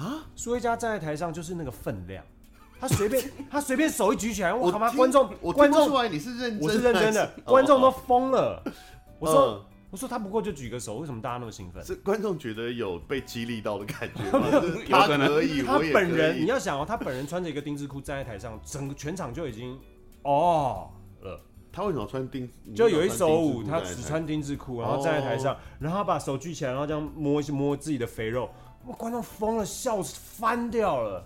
[0.01, 0.23] 啊？
[0.35, 2.23] 苏一佳站在台上就是那个分量，
[2.79, 8.63] 他随便他随便手一举起来，我 他妈观众，观众出来你是认真，我是认真的，观众都疯了。
[9.19, 9.65] 我说。
[9.93, 11.85] 我说他不过就举个手，为什么大家那么兴奋？
[11.85, 14.47] 是观众觉得有被激励到的感觉吗？
[14.89, 19.79] 他可以，他本人你要想哦，他本人穿着一个丁字裤站在台上，整个全场就已经
[20.23, 20.89] 哦
[21.21, 21.39] 了。
[21.71, 22.49] 他为什么穿丁？
[22.75, 28.49] 就有一首舞，他只穿丁字裤，然后站在台上，然后他把手举起来，然后这样摸一摸自己的肥肉，
[28.87, 31.23] 哇，观众疯了，笑翻掉了。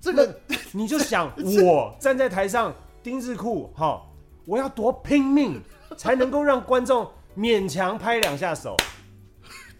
[0.00, 0.40] 这个
[0.72, 4.00] 你就想，我站在台上丁字裤，哈，
[4.46, 5.60] 我要多拼命
[5.98, 7.06] 才能够让观众。
[7.36, 8.76] 勉强拍两下手，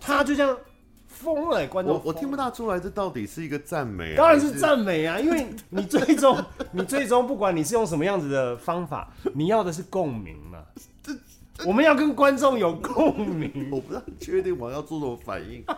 [0.00, 0.58] 他就这样
[1.06, 1.66] 疯了。
[1.68, 4.16] 观众，我我听不大出来，这到底是一个赞美啊？
[4.16, 10.64] 当然是赞美啊，因为你最终， 你最终不管你是用什么样子的方法，你要的是共鸣嘛。
[11.64, 13.50] 我们要跟观众有共鸣。
[13.70, 15.64] 我不知道确定我要做什么反应。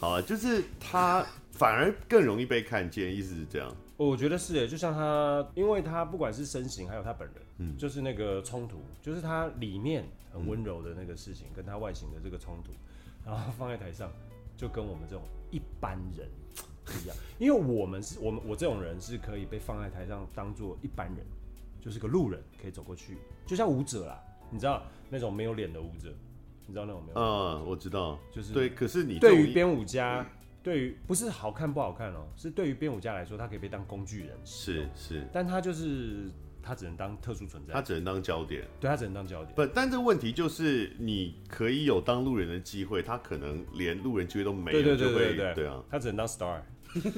[0.00, 3.72] 好啊，就是他反而更容易被看见，意思是这样。
[3.96, 12.72] 我觉得是诶，就像他，因为他不管是身形，还有他本人，嗯，就是那个冲突，就是它里面很温柔的那个事情，嗯、跟它外形的这个冲突，
[13.24, 14.10] 然后放在台上，
[14.56, 16.28] 就跟我们这种一般人
[16.84, 17.16] 不一样。
[17.38, 21.26] 因为我们是我们我这种人是可以被放在台上当做一般人，
[21.80, 26.14] 就是个路人可以走过去，就像舞者啦，你知道那种没有脸的舞者，
[26.66, 27.20] 你知道那种没有？
[27.20, 28.70] 嗯，我知道，就是对。
[28.70, 30.20] 可是你对于编舞家。
[30.20, 30.26] 嗯
[30.60, 36.30] 对于不是好看不好看哦，是对于编舞家来说，他可以被当工具人，是是，但他就是
[36.68, 39.54] 他只能当特殊存在，他只能当焦点，对他只能当焦点。
[39.54, 46.60] 不，但这个问题就是你可以有当路人的机会，他可能连路人机会都没有，对对对对对，对啊，他只能当 star，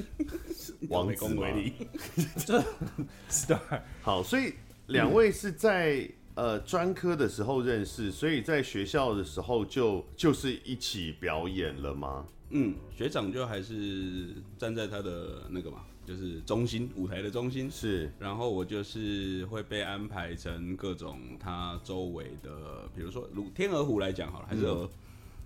[0.88, 1.48] 王子嘛，
[3.28, 3.82] star。
[4.02, 4.54] 好，所以
[4.86, 12.24] 两位是在呃专科的时候认识，所以在学校的时候就就是一起表演了吗？
[12.50, 17.70] 嗯，学长就还是站在他的那个嘛，就是中心舞台的中心。
[17.70, 22.50] 是，然后我就是会被安排成各种他周围的，
[22.96, 24.66] 比如说如天鹅湖来讲好了，还是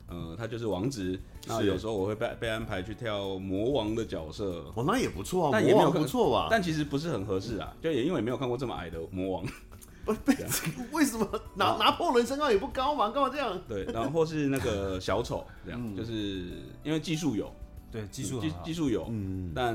[0.06, 1.20] 呃，他就是王子，是。
[1.48, 9.44] 那有时候我会被被安排去跳魔王的角色，哦，那也不错啊，但也没有不错吧，但其实不是很合适啊，就也因为没有看过这么矮的魔王。
[10.04, 10.12] 不，
[10.92, 11.26] 为什么？
[11.54, 13.10] 拿拿破仑身高也不高嘛？
[13.10, 13.58] 干嘛这样？
[13.66, 16.50] 对，然后或是那个小丑这样，就是
[16.82, 17.50] 因为技术有，
[17.94, 19.72] 对，技术技技术有，嗯，但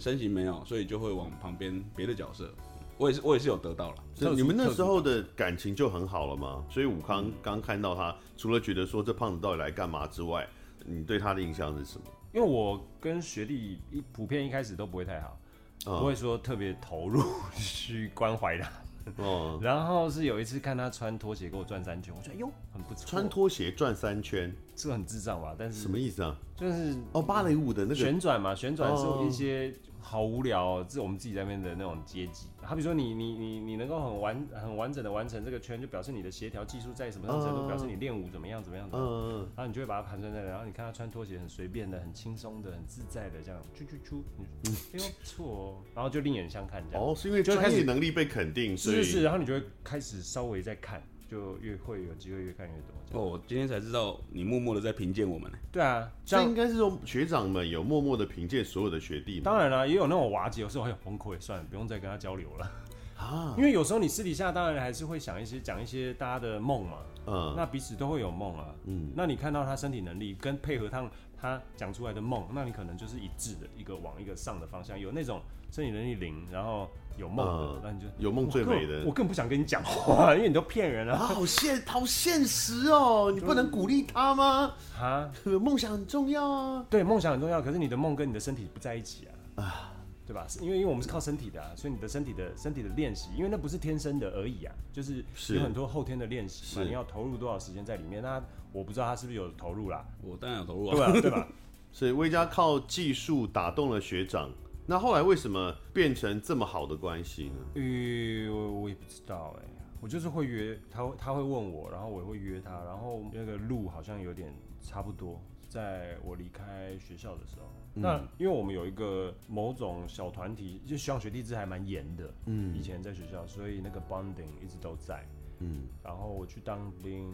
[0.00, 2.52] 身形没有，所以就会往旁边别的角色。
[2.98, 3.96] 我也是，我也是有得到了。
[4.12, 6.64] 所以你们那时候的感情就很好了吗？
[6.68, 10.44] 所以武康刚看到他，除了觉得说这胖子到底来干嘛之外，
[10.84, 12.04] 你对他的印象是什么？
[12.34, 15.38] 因为我跟学弟一普遍一开始都不会太好，
[15.84, 17.22] 不会说特别投入
[17.56, 18.68] 去关怀他。
[19.16, 23.06] 哦， 然后是有一次看他穿拖鞋给我转三圈，我觉得哟很不错。
[23.06, 25.54] 穿拖鞋转三圈，这个很智障吧？
[25.58, 26.36] 但是什么意思啊？
[26.56, 29.74] 就是哦，芭蕾舞的那个旋转嘛，旋转是一些。
[30.02, 32.46] 好无聊哦，这是我们自己在那边的那种阶级。
[32.62, 38.88] 好比说你你你你能够很完很完整的完成这个圈，就表示你的协调技术在什么样程度，表示你练舞怎么样怎么样。
[38.92, 39.38] 嗯嗯。
[39.56, 44.44] 然后你就会把它盘算在，然后你看他穿拖鞋很随便的、很轻松的、很自在的这样，啾啾啾，嗯，
[44.94, 45.82] 哎呦不错哦。
[45.94, 47.04] 然后就另眼相看这样。
[47.04, 49.22] 哦，是因为专业能力被肯定，是是是。
[49.22, 51.02] 然后你就会开始稍微再看。
[51.30, 53.20] 就越会有机会越看越多。
[53.20, 55.58] 哦，我今天才知道你默默的在评鉴我们呢。
[55.70, 59.40] 对啊，这应该是说学长们有默默的评鉴所有的学弟。
[59.40, 62.72] 当然了，也有那种瓦解，有时候很崩溃，算了，不用再跟他交流了
[63.16, 63.54] 啊。
[63.58, 66.98] 因为有时候你私底下当然还是会想一些讲一些大家的梦嘛。
[67.26, 67.54] 嗯。
[67.56, 68.74] 那彼此都会有梦啊。
[68.86, 69.12] 嗯。
[69.14, 71.08] 那你看到他身体能力跟配合他
[71.40, 76.88] 他讲出来的梦，那你可能就是一致的一个往一个上的方向，有那种身体能力零，然后。
[77.16, 79.02] 有梦的，那、嗯、你就有梦最美的。
[79.04, 81.18] 我更不想跟你讲话，因为你都骗人了。
[81.18, 83.30] 好现，好现实哦！
[83.34, 84.72] 你不能鼓励他吗？
[84.98, 86.86] 啊， 梦想很重要啊。
[86.88, 87.60] 对，梦想很重要。
[87.60, 89.26] 可是你的梦跟你的身体不在一起
[89.56, 89.92] 啊，啊，
[90.30, 90.46] 对吧？
[90.60, 96.84] 因为因为我们是靠身体的、啊，所以你的身体的身体的练习，因为那不是天生的而已啊，就是有很多后天的练习嘛。
[96.84, 98.22] 你要投入多少时间在里面？
[98.22, 98.40] 那
[98.70, 100.06] 我不知道他是不是有投入啦。
[100.22, 101.20] 我当然有投入啊，对吧？
[101.22, 101.48] 对吧？
[101.90, 104.48] 所以威嘉靠技术打动了学长。
[104.86, 107.56] 那后来为什么变成这么好的关系呢？
[107.74, 109.68] 呃，我我也不知道哎，
[110.00, 115.40] 我就是会约他，他会问我，然后我也会约他，然后那个路好像有点差不多。
[115.68, 122.32] 在我离开学校的时候，嗯、那因为我们有一个某种小团体，就学长学弟制还蛮严的。
[122.46, 125.26] 嗯，以前在学校，所以那个 bonding 一直都在。
[125.58, 127.30] 嗯，然后我去当兵，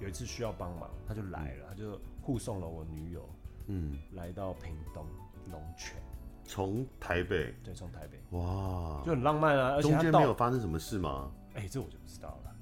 [0.00, 3.28] 有一次需要帮忙，他就来了，他就护送了我女友，
[3.66, 5.04] 嗯，来到屏东
[5.50, 5.96] 龙泉。
[6.44, 9.74] 从台北，对，从台北，哇，就很浪漫啊！
[9.74, 11.30] 而且中间没有发生什么事吗？
[11.52, 12.56] 哎、欸，这我就不知道了。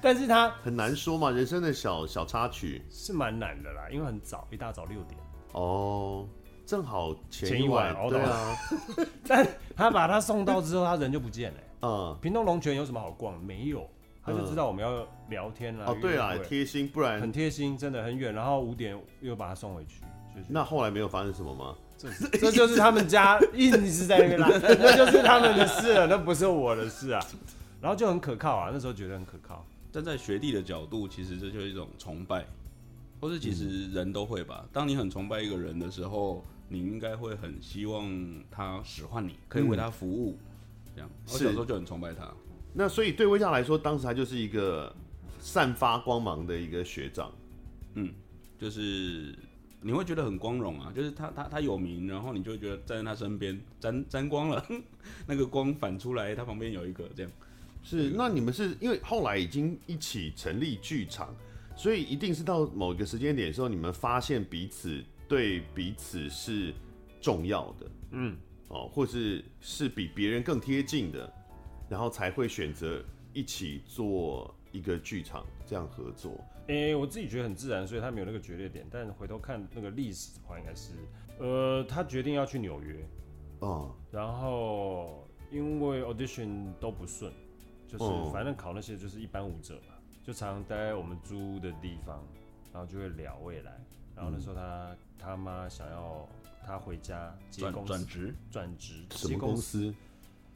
[0.00, 5.20] 但是他很难说嘛，人生的小小插曲是蛮难的啦，因为很早，一大早六点。
[5.52, 6.26] 哦，
[6.66, 8.56] 正好前一前一晚，对啊。
[9.26, 9.46] 但
[9.76, 11.58] 他把他送到之后，他人就不见了。
[11.82, 13.40] 嗯，平东龙泉有什么好逛？
[13.44, 13.88] 没有，
[14.24, 15.86] 他就知道我们要聊天了。
[15.86, 18.32] 哦，对啊，贴心，不然很贴心，真的很远。
[18.34, 20.02] 然后五点又把他送回去。
[20.48, 21.76] 那后来没有发生什么吗？
[22.02, 27.24] 这这就是他们家一直在那边拉， 那就是他们的事了，那不是我的事啊。
[27.80, 29.64] 然后就很可靠啊，那时候觉得很可靠。
[29.92, 32.44] 站在学弟的角度，其实这就是一种崇拜，
[33.20, 34.64] 或是其实人都会吧。
[34.72, 38.10] 当你很崇拜一个人的时候，你应该会很希望
[38.50, 40.38] 他使唤你，可以为他服务，
[40.94, 41.10] 这样。
[41.26, 42.28] 我小时候就很崇拜他。
[42.72, 44.94] 那所以对微笑来说，当时他就是一个
[45.38, 47.30] 散发光芒的一个学长。
[47.94, 48.12] 嗯，
[48.58, 49.34] 就是。
[49.82, 54.64] 你会觉得很光荣啊，就是他他他有名，然后你就会觉得站在他身边沾沾光了，
[55.26, 57.32] 那个光反出来，他旁边有一个这样。
[57.82, 61.34] 是，那你们是因为后来已经一起成立剧场，
[61.74, 66.72] 所以一定是到某一个时间点的时候，你们发现彼此对彼此是
[67.20, 68.36] 重要的，嗯，
[68.68, 71.32] 哦，或是是比别人更贴近的，
[71.88, 76.32] 然后才会选择一起做一个剧场这样合作。
[76.68, 78.86] 诶、欸，我自己觉得很自然，所以他没有那个决裂点。
[78.90, 80.92] 但回头看那个历史的话，应该是，
[81.38, 83.04] 呃，他决定要去纽约，
[83.58, 87.32] 哦，然后因为 audition 都不顺，
[87.86, 92.24] 就是反正考那些就是一般舞者嘛，就常常待在我们租的地方，
[92.72, 93.72] 然后就会聊未来。
[94.14, 96.28] 然后那时候他、嗯、他妈想要
[96.64, 99.92] 他回家接公司，转职转职什么公司？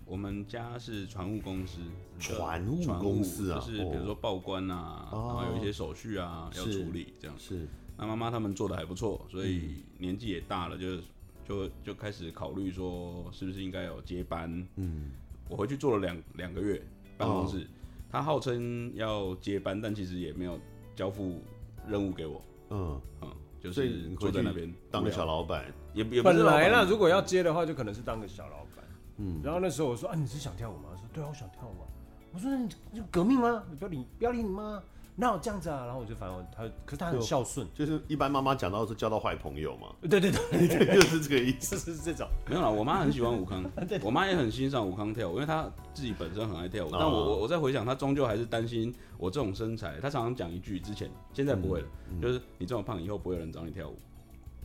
[0.06, 1.80] 我们家是船务公司，
[2.18, 7.36] 船务公司啊，就是比如说报关啊，哦、然后有一些手续啊要处理这样。
[7.36, 7.66] 是，
[7.98, 10.98] 那妈妈他们做的还不错，所以年纪也大了，就
[11.46, 14.66] 就就开始考虑说是不是应该有接班。
[14.76, 15.10] 嗯，
[15.48, 16.80] 我回去做了两两个月
[17.18, 17.66] 办公室，哦、
[18.10, 20.58] 他号称要接班，但其实也没有
[20.94, 21.42] 交付
[21.88, 22.40] 任务给我。
[22.70, 23.00] 嗯。
[23.22, 23.28] 嗯，
[23.60, 28.75] 就是坐在那边当个小老板，也也本来呢，如果要接的话，就可能是当个小老板。
[29.18, 30.90] 嗯，然后那时候我说啊，你是想跳舞吗？
[30.92, 31.86] 他说对啊，我想跳舞啊。
[32.32, 33.62] 我说那你就革命吗？
[33.70, 34.82] 你不要理，不要理你妈。
[35.18, 39.88] 那我这样子啊，然后我就反正他，可是他很孝顺，就是一般妈妈讲到是交到坏朋友嘛。
[40.06, 42.28] 对对 对，对，就是这个意思， 是这种。
[42.46, 43.64] 没有啦，我妈很喜欢武康，
[44.02, 46.90] 我妈也很欣赏武康跳舞，因为她自己本身很爱跳舞。
[46.92, 49.98] 但我我我在回想，她终究还是担心我这种身材。
[50.02, 51.88] 她常常讲一句，之前现在不会了，
[52.20, 53.96] 就是你这么胖，以后不会有人找你跳舞，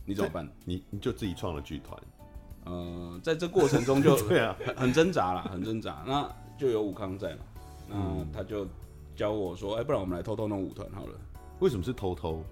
[0.04, 0.46] 你怎么办？
[0.66, 1.98] 你你就自己创了剧团。
[2.64, 6.02] 呃，在这过程中就 对啊，很挣扎啦，很挣扎。
[6.06, 7.42] 那就有武康在嘛，
[7.88, 8.66] 那他就。
[9.14, 11.12] 教我说：“哎、欸，不然我们来偷偷弄舞团好了。
[11.60, 12.42] 为什么是偷偷？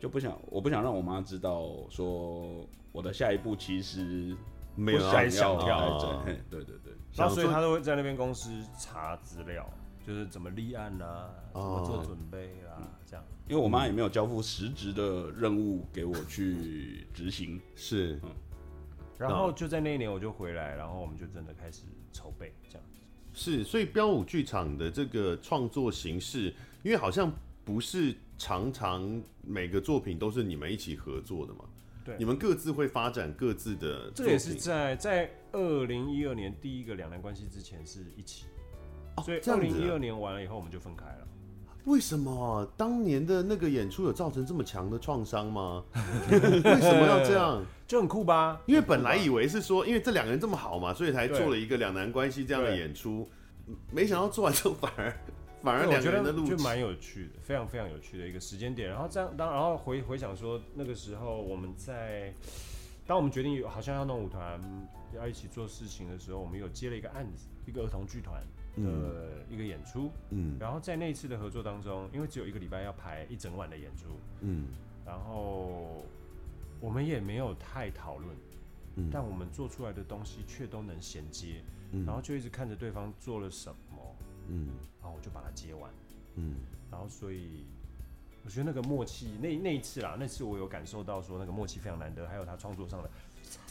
[0.00, 4.34] 就不想，我不想让我妈知道，说我的下一步其实
[4.74, 6.24] 没有想要跳。
[6.24, 8.50] 对对对，那所以他都会在那边公司
[8.80, 9.68] 查资料，
[10.04, 13.22] 就是怎么立案啊，怎么做准备啊，这样。
[13.46, 17.60] 因为我妈也没有交付实质的任务给我去执行。
[17.76, 18.30] 是，嗯。
[19.18, 22.86] 然后就在那一年我就回来，然后我们就真的开始筹备这样。”
[23.34, 26.52] 是，所以标舞剧场的这个创作形式，
[26.82, 27.30] 因为好像
[27.64, 31.64] 不是常常每个作品都是你们一起合作的嘛。
[32.04, 34.10] 对，你们各自会发展各自的。
[34.12, 38.46] 这也是在在二零一二年第一个两难关系之前是一起，
[39.16, 41.28] 哦、所以二零一二年完了以后我们就分开了。
[41.88, 45.82] 为什么当年的那个演出有造成这么强的创伤吗？
[46.30, 47.64] 为什么要这样？
[47.86, 48.60] 就很酷吧？
[48.66, 53.26] 因为本来以为是说，因为这两个人这么好嘛，所以才做了一个两难关系这样的演出。
[53.90, 55.12] 没想到做完之后反而
[55.62, 58.90] 反而两个人的路就蛮有趣的，非常非常有趣的一个时间点。
[58.90, 62.32] 然后这样当然后回回想说那个时候我们在
[63.06, 64.60] 当我们决定好像要弄舞团
[65.16, 68.42] 要一起做事情的时候，我们有接了一个案子，一个儿童剧团。
[68.76, 74.06] 的一个演出，嗯，然后在那一次的合作当中，因为只有一个礼拜要排一整晚的演出，
[74.40, 74.68] 嗯，
[75.04, 76.04] 然后
[76.80, 78.36] 我们也没有太讨论，
[78.96, 81.62] 嗯，但我们做出来的东西却都能衔接，
[81.92, 84.16] 嗯，然后就一直看着对方做了什么，
[84.48, 84.68] 嗯，
[85.00, 85.90] 然后我就把它接完，
[86.36, 86.56] 嗯，
[86.90, 87.64] 然后所以
[88.44, 93.10] 我觉得那个默契，那那一次啦，那次我有感受到说那个默契非常难得，还有他创作上的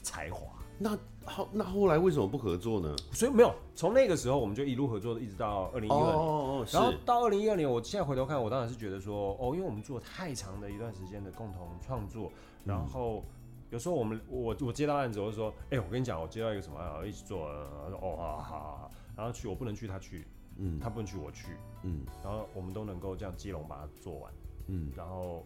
[0.02, 0.57] 才华。
[0.80, 2.96] 那后那后来为什么不合作呢？
[3.12, 6.14] 所以没有从那个时候我们就一路合作，一直到二零一二年。
[6.14, 12.32] 哦哦哦，然后到二零一二年，我现在回头看，我当然是觉得说，哦，因为我们做太长的一段时间的共同创作，
[12.64, 13.24] 然后
[13.70, 17.48] 有时候我们我我接到案子，我就说，哎，我跟你讲，我接到一个什么案，一起做，
[17.84, 20.26] 他说，哦，好好好，然后去我不能去，他去，
[20.58, 21.48] 嗯，他不能去，我去，
[21.84, 24.32] 嗯，然后我们都能够这样接龙把它做完，
[24.68, 25.44] 嗯，然后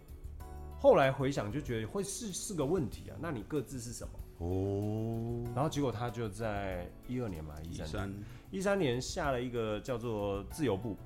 [0.80, 4.14] 后来回想就觉得会是是个问题啊，那你各自是什么？
[4.42, 8.12] 哦，然后结果他就在一二年嘛，一三。
[8.50, 9.00] 一三年。
[9.00, 10.98] 下了一个叫做自由部，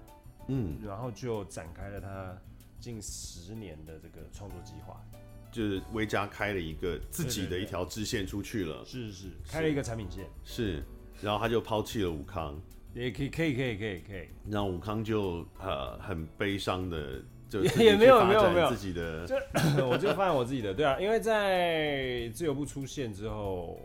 [0.47, 2.35] 嗯，然后就展开了他
[2.79, 5.03] 近十年的这个创作计划，
[5.51, 10.83] 就是威嘉开了一个自己的一条支线出去了，是是，开了一个产品线，是，
[11.21, 12.59] 然后他就抛弃了武康，
[12.93, 17.21] 也可以可以可以可以可以，然后武康就呃很悲伤的。
[17.63, 18.69] 也没有没有没有。
[18.69, 19.35] 自己的，就
[19.87, 23.79] 我就发现我自己的，对啊，因为在自由部出现之后，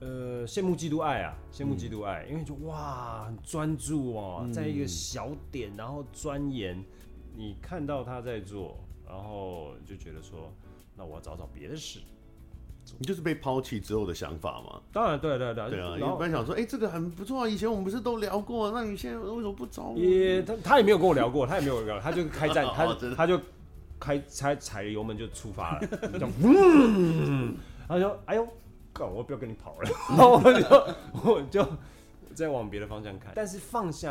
[0.00, 6.82] 呃，羡慕嫉妒爱啊，羡慕嫉妒爱，因为就哇，很专注哦，在一个小点，然后钻研，
[7.36, 10.52] 你看到他在做，然后就觉得说，
[10.96, 12.00] 那我要找找别的事。
[12.98, 14.80] 你就是被抛弃之后的想法嘛？
[14.92, 15.96] 当然，对对对，对啊。
[15.96, 19.98] 一般想说，哎、欸，这个很不错啊，以前我们不是都聊过，那你现在为什么不找我？
[19.98, 23.40] 也他他也没有跟我聊过，他也没有聊，他就开战， 他他就
[23.98, 25.88] 开踩踩油门就出发了，
[26.18, 27.54] 就嗯，
[27.88, 28.46] 他说，哎呦，
[28.92, 30.86] 干，我不要跟你跑了， 然后我就
[31.24, 31.66] 我就
[32.34, 34.10] 再往别的方向看，但是放下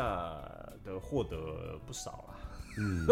[0.84, 2.34] 的获得不少啊。
[2.78, 3.06] 嗯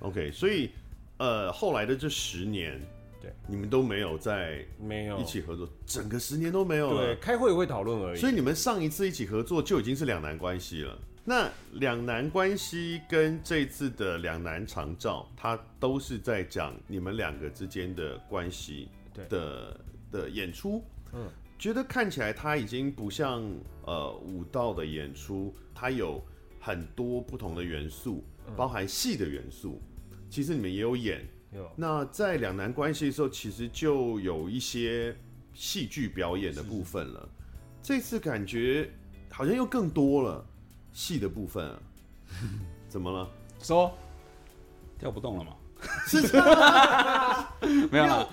[0.00, 0.70] ，OK，所以
[1.18, 2.80] 呃，后来的这十年。
[3.20, 7.04] 对，你们都没有在没有一起合作，整个十年都没有了。
[7.04, 8.18] 对，开会也会讨论而已。
[8.18, 10.98] 所以你们上一次一起合作就已经是两难关系了。
[11.22, 18.88] 那两难关系跟这次的两难长照，它都是在讲你们两个之间的关系
[19.28, 20.82] 的的演出。
[21.12, 23.44] 嗯，觉得看起来它已经不像
[23.84, 26.24] 呃舞蹈的演出，它有
[26.58, 28.24] 很多不同的元素，
[28.56, 29.78] 包含戏的元素。
[30.30, 31.22] 其实你们也有演。
[31.76, 35.16] 那在两难关系的时候，其实就有一些
[35.52, 37.28] 戏剧表演的部分了。
[37.82, 38.90] 这次感觉
[39.30, 40.44] 好像又更多了
[40.92, 41.78] 戏的部分啊。
[42.88, 43.28] 怎么了？
[43.60, 43.92] 说
[44.98, 45.52] 跳不动了吗？
[46.06, 47.46] 是这样
[47.90, 48.28] 没有啦，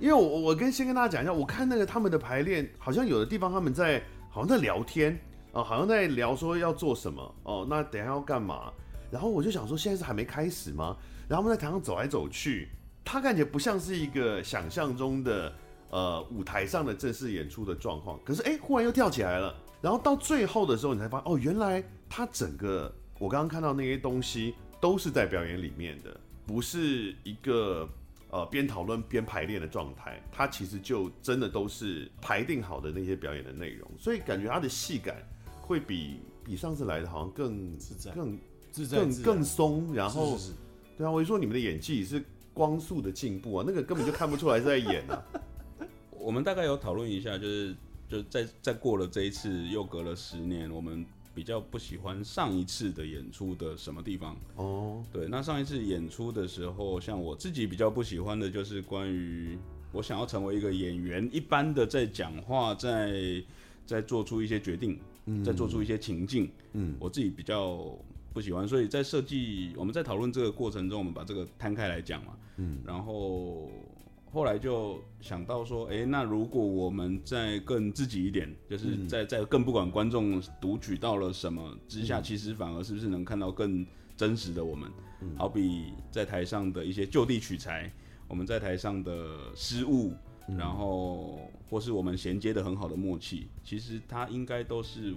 [0.00, 5.16] 因为我我跟先跟大家讲一下，我看那个他们的排练，好像有的地方他们在好像在聊天
[5.52, 8.72] 哦，好像在聊说要做什么哦，那等一下要干嘛？
[9.10, 10.96] 然后我就想说，现在是还没开始吗？
[11.28, 12.68] 然后我们在台上走来走去，
[13.04, 15.52] 他感觉不像是一个想象中的
[15.90, 18.18] 呃舞台上的正式演出的状况。
[18.24, 19.54] 可是哎，忽然又跳起来了。
[19.80, 27.88] 然后到最后的时候，你才发现哦，原来他整个我刚刚看到那些东西都是在表演里面的，不是一个
[28.30, 35.16] 呃边讨论边排练的状态，它其实就真的都是排定好的那些表演的内容，所以感觉他的戏感
[35.60, 38.38] 会比比上次来的好像更自在、更
[38.70, 40.52] 自在、更更松，然后是是是
[40.96, 45.22] 对啊，我就说你们的演技是光速的进步啊，那个根本就看不出来是在演啊。
[46.18, 47.74] 我们大概有讨论一下，就是
[48.08, 51.04] 就在在过了这一次，又隔了十年，我们。
[51.34, 54.36] 比较不喜欢上一次的演出的什么地方？
[54.56, 59.56] 哦，对，那上一次演出的时候，像我自己比较不喜欢的就是关于
[59.92, 63.40] 我想要成为一个演员，一般的在讲话，在
[63.86, 67.96] 在做出一些决定，嗯，在做出一些情境，嗯，我自己比较
[68.32, 73.70] 不喜欢，所以在设计我们在讨论这个过程中，我们把这个摊开来讲嘛，嗯，然后。
[74.30, 83.86] 后来就想到说，哎、欸，那如果我们再更自己一点，就是在在更不管观众读取到了什么之下，其实反而是不是能看到更
[84.18, 84.92] 真实的我们？
[85.34, 87.90] 好比在台上的一些就地取材，
[88.28, 90.12] 我们在台上的失误，
[90.58, 95.14] 然后或是我们衔接的很好的默契，其实它应该都是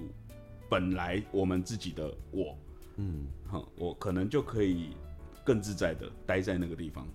[0.70, 2.58] 本来我们自己的我，
[2.98, 4.96] 嗯，好，我可能就可以
[5.44, 7.08] 更自在的待在那个地方。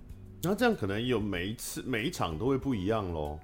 [0.43, 3.39] 然后这样可能有每一次每一场都会不一样喽，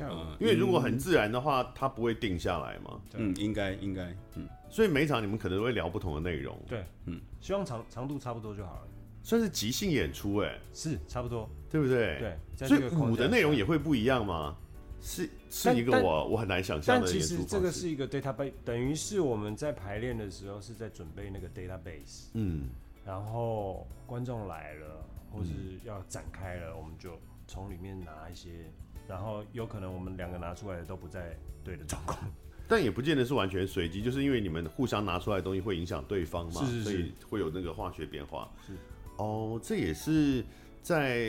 [0.00, 3.00] 嗯，因为如果很自然的话，它不会定下来嘛。
[3.14, 6.58] 嗯，应该应该，嗯，所以每一场你们可能会聊不同的内容。
[6.66, 8.82] 对，嗯，希望长长度差不多就好了。
[9.22, 12.18] 算是即兴演出哎，是差不多，对不对？
[12.56, 14.56] 对，所以舞的内容也会不一样吗？
[15.00, 17.06] 是是一个我我很难想象的。
[17.06, 22.68] 但其实这个是一个 database，等于是我们在排练的时候是在准备那个 database，嗯，
[23.04, 25.04] 然后观众来了。
[25.30, 25.50] 或是
[25.84, 27.10] 要展开了，我们就
[27.46, 28.72] 从里面拿一些，
[29.06, 32.18] 然后有可能我们两个拿出来的都不在对的状况，
[32.66, 38.50] 但也不见得是完全随机，就是因为你们互相拿出来的东西会影响对方嘛，是是是，所以会有那个化学变化。
[38.66, 38.72] 是
[39.18, 40.42] 哦，这也是
[40.88, 41.28] 在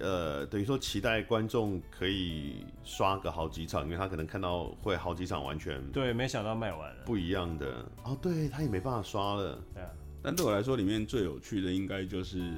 [0.00, 9.88] 呃，等于说期待观众可以刷个好几场，因为他可能看到会好几场完全对，没想到卖完了不一样的哦，对他也没办法刷了，对啊。
[10.20, 12.52] 但对我来说，里面最有趣的应该就是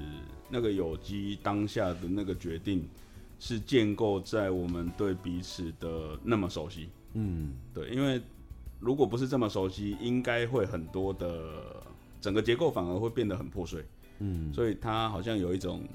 [0.49, 2.89] 那个有机当下的那个决定，
[3.39, 6.89] 是建构在我们对彼此的那么熟悉。
[7.13, 8.23] 嗯，对，因为
[8.81, 11.85] 如果不是这么熟悉，应该会很多的
[12.23, 13.85] 整个结构反而会变得很破碎。
[14.21, 15.87] 嗯，所以他好像有一种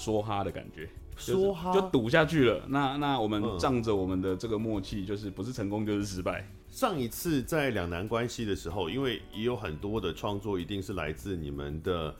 [0.00, 0.88] 梭哈的感觉，
[1.18, 2.64] 梭哈就赌下去了。
[2.68, 6.48] 那那我们仗着我们的这个默契，就是不是成功就是失败。
[6.70, 12.14] 上一次在两难关系的时候，因为也有很多的创作，一定是来自你们的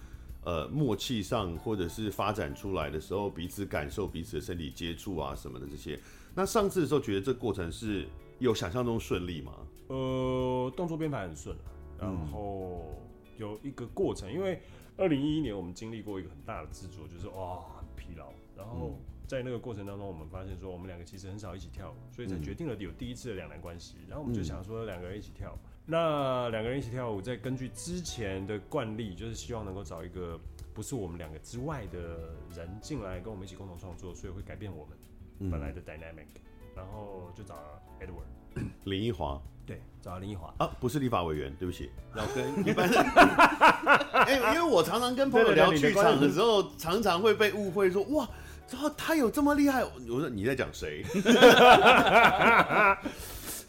[0.45, 5.99] 呃默契上，或者是发展出来的时候，彼此感受彼此的身体接触啊什么的这些。
[6.35, 8.07] 那上次的时候，觉得这过程是
[8.39, 9.53] 有想象中顺利吗？
[9.87, 11.57] 呃，动作编排很顺，
[11.99, 13.01] 然后
[13.39, 14.61] 有一个过程，因为
[15.01, 18.93] 二零一一年我们经历过一个很大的制作，就是哇很疲劳，然后。
[18.95, 23.99] 嗯在那个过程当中，我们发现说，我们两个其实很少一起跳舞，所以才决定了有第一次的两难关系。
[24.09, 25.57] 然后我们就想说，两个人一起跳。
[25.87, 30.37] 那两个人一起跳舞，再根据之前的惯例，就是希望能够找一个
[30.75, 36.27] 不是我们两个之外的人进来跟我们一起共同创作，所以会改变我们本来的 dynamic。
[36.75, 37.55] 然后就找
[38.01, 39.41] Edward 林奕华，
[39.71, 43.01] 对，找了林奕华啊，不是立法委员，对不起，要跟一般人。
[43.01, 48.29] 哎、欸，因为我常常跟朋友聊剧场的时候，常常会被误会说哇。
[48.73, 49.85] 然后他有这么厉害？
[49.85, 51.05] 我说你在讲谁？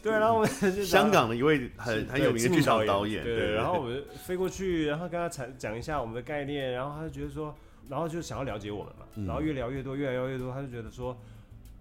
[0.03, 7.55] 对，然后我们就香港的一位很很有名的剧场导演，对，对，然后我们飞过去，然后跟他讲讲一下我们的概念，然后他就觉得说，
[7.89, 11.17] 然后就想要了解我们嘛，然后越聊越多，越聊越多，他就觉得说，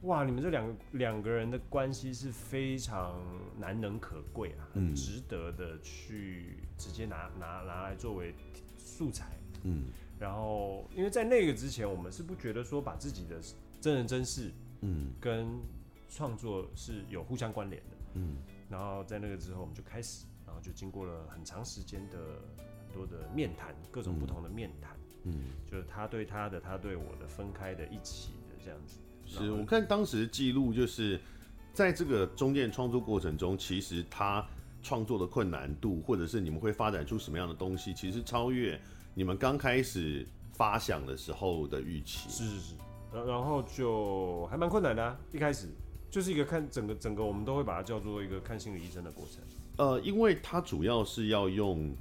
[0.02, 3.20] 哇，你们这两个两个人的关系是非常
[3.58, 8.34] 难能可贵啊，很值得的去直接拿拿拿来作为
[8.78, 9.84] 素材，嗯。
[10.18, 13.40] 然后，因为在那个之前，我们是不觉得说把自己的
[13.80, 14.50] 真人真事，
[14.82, 15.48] 嗯，跟
[16.08, 18.36] 创作是有互相关联的，嗯。
[18.68, 22.18] 然后在那个之后，我们就开始，然后就经过了很长时间的
[22.58, 24.94] 很多的面谈，各种不同的面谈，
[25.24, 28.98] 嗯，就是他对他的，他对我的，分开的，一起的这样子。
[29.30, 31.20] 是我看当时的记录，就是
[31.72, 34.44] 在这个中间创作过程中，其实他
[34.82, 38.80] 创作的困难度，或者是你们会发展出什么样的东西，其实超越。
[39.12, 42.74] 你们刚开始发想的时候的预期是是是，
[43.12, 45.18] 然然后就还蛮困难的啊。
[45.32, 45.68] 一开始
[46.10, 49.42] 就是一个看整个整个，我们都会把它叫做一个看心理医生的过程。
[49.76, 51.92] 呃，因为它主要是要用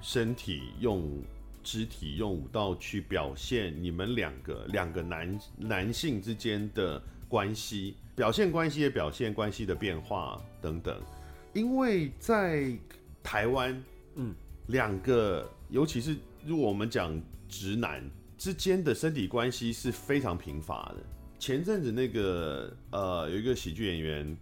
[0.00, 1.22] 身体、用
[1.62, 11.00] 肢体、用舞蹈去表现你们两个两个男男性之间的关系，表现关系也表现关系的变化等等。
[11.54, 12.76] 因为在
[13.22, 13.82] 台湾，
[14.16, 14.34] 嗯，
[14.66, 16.16] 两个尤其是。
[16.46, 18.02] 如果我们讲直男
[18.38, 21.02] 之间的身体关系是非常贫乏的。
[21.36, 24.36] 前阵子那个呃，有一个喜剧演员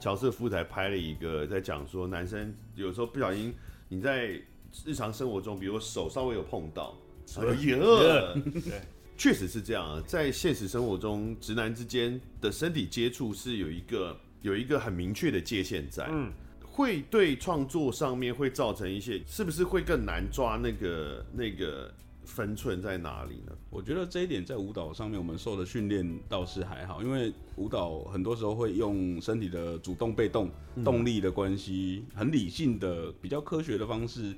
[0.00, 3.54] 乔瑟夫才拍了一个，在讲说男生有时候不小心
[3.86, 4.40] 你在
[4.84, 6.96] 日常生活中，比如手稍微有碰到，
[7.38, 7.54] 哎呀，
[8.64, 8.80] 对，
[9.16, 10.02] 确实是这样啊。
[10.06, 16.06] 在现实生活中，直男之间的身体接触是有一个有一个很明确的界限在。
[16.10, 16.32] 嗯。
[16.68, 21.90] 会对创作上面会造成一些，是不是会更难抓那个那个
[22.26, 23.52] 分寸在哪里呢？
[23.70, 30.50] 我觉得这一点在舞蹈上面，我们受的训练倒是还好，因为舞蹈很多时候会用身体的主动被动
[30.84, 34.34] 动力的关系，很理性的、比较科学的方式。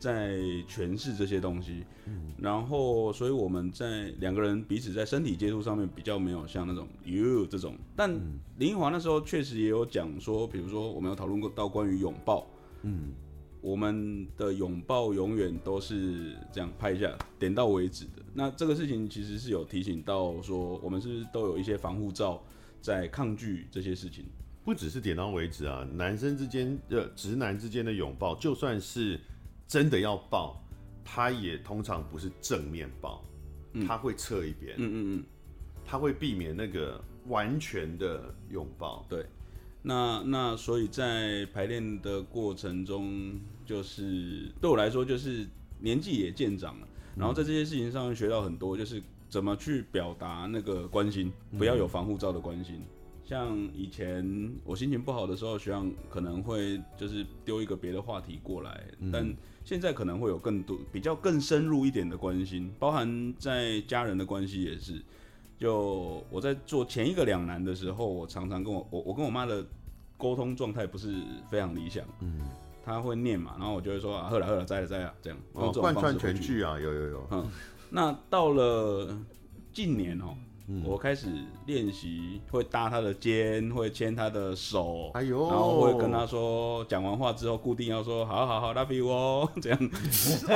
[0.00, 8.10] 在诠释这些东西，嗯，然后，所以我们在两个人彼此在身体接触上面比较没有像那种 you 这种，但
[8.56, 12.46] 林奕华那时候确实也有讲说，比如说我们有讨论过到关于拥抱，
[12.82, 13.12] 嗯，
[13.60, 18.22] 我们的拥抱永远都是这样拍一下点到为止的。
[18.32, 22.42] 那这个事情其实是有提醒到说，我们是不是都有一些防护罩
[22.80, 24.24] 在抗拒这些事情？
[24.64, 29.20] 不只是点到为止啊，男生之间的直男之间的拥抱，就算是。
[29.70, 30.60] 真的要抱，
[31.04, 33.24] 他也通常不是正面抱，
[33.86, 35.24] 他会侧一边，嗯嗯嗯，
[35.86, 39.06] 他会避免那个完全的拥抱。
[39.08, 39.24] 对，
[39.80, 45.46] 那那所以在排练的过程中，就是对我来说，就是
[45.78, 52.82] 年纪也渐长了，然后在这些事情上学到很多，就是怎么去表达那个关心，不要有防护罩的关心。
[53.30, 59.32] 像以前我心情不好的时候，学长可能会就是丢一个别的话题过来，但。
[59.62, 65.00] 现在可能会有更多比较更深入一点的关心，包含在家人的关系也是。
[65.58, 69.64] 就我在做前一个两难的时候，我常常跟我我我跟我妈的
[70.16, 71.14] 沟通状态不是
[71.50, 72.04] 非常理想。
[72.20, 72.40] 嗯，
[72.82, 75.38] 她会念嘛，然后我就会说啊，喝了喝了，摘了摘了，这样。
[75.52, 77.28] 哦，贯穿全剧啊，有有有。
[77.30, 77.46] 嗯，
[77.90, 79.16] 那到了
[79.72, 80.34] 近年哦。
[80.84, 81.26] 我开始
[81.66, 89.78] 练习，会搭他的肩，会牵他的手，哎呦，然后会跟他说，讲完话之后，固定要说，好好好，love you 哦， 这样，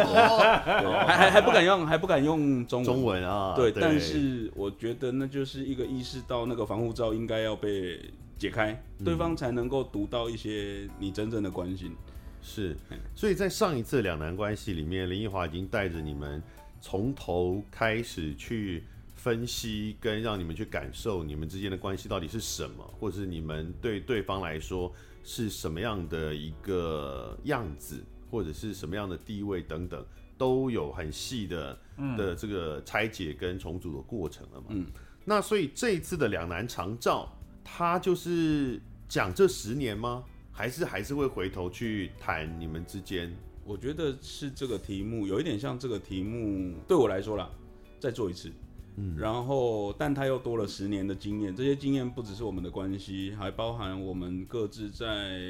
[1.07, 2.85] 还还还不敢用，还不敢用中文。
[2.85, 7.99] 中文啊，对，但是我觉得那就是一个意识到那个防护罩应该要被
[8.39, 11.93] 解开，对方才能够读到一些你真正的关心，
[12.41, 12.77] 是，
[13.15, 16.41] 所以在上一次两难关系里面，林奕华已经带着你们
[16.81, 18.85] 从头开始去。
[19.25, 30.05] 分析跟让你们去感受你们之间的关系到底是什么，或者是你们对对方来说是什么样的一个样子，或者是什么样的地位等等，
[30.37, 31.79] 都有很细的
[32.19, 34.67] 的这个拆解跟重组的过程了嘛。
[34.69, 34.85] 嗯，
[35.25, 40.23] 那所以这一次的两难长照，他就是讲这十年吗？
[40.53, 43.35] 还是还是会回头去谈你们之间？
[43.65, 47.51] 我觉得是这个题目有一点像这个题目，对我来说啦，
[47.99, 48.53] 再做一次。
[48.97, 55.41] 嗯，然后，但他又多了十年的经验，这些经验不只是我们的关系，还包含我们各自在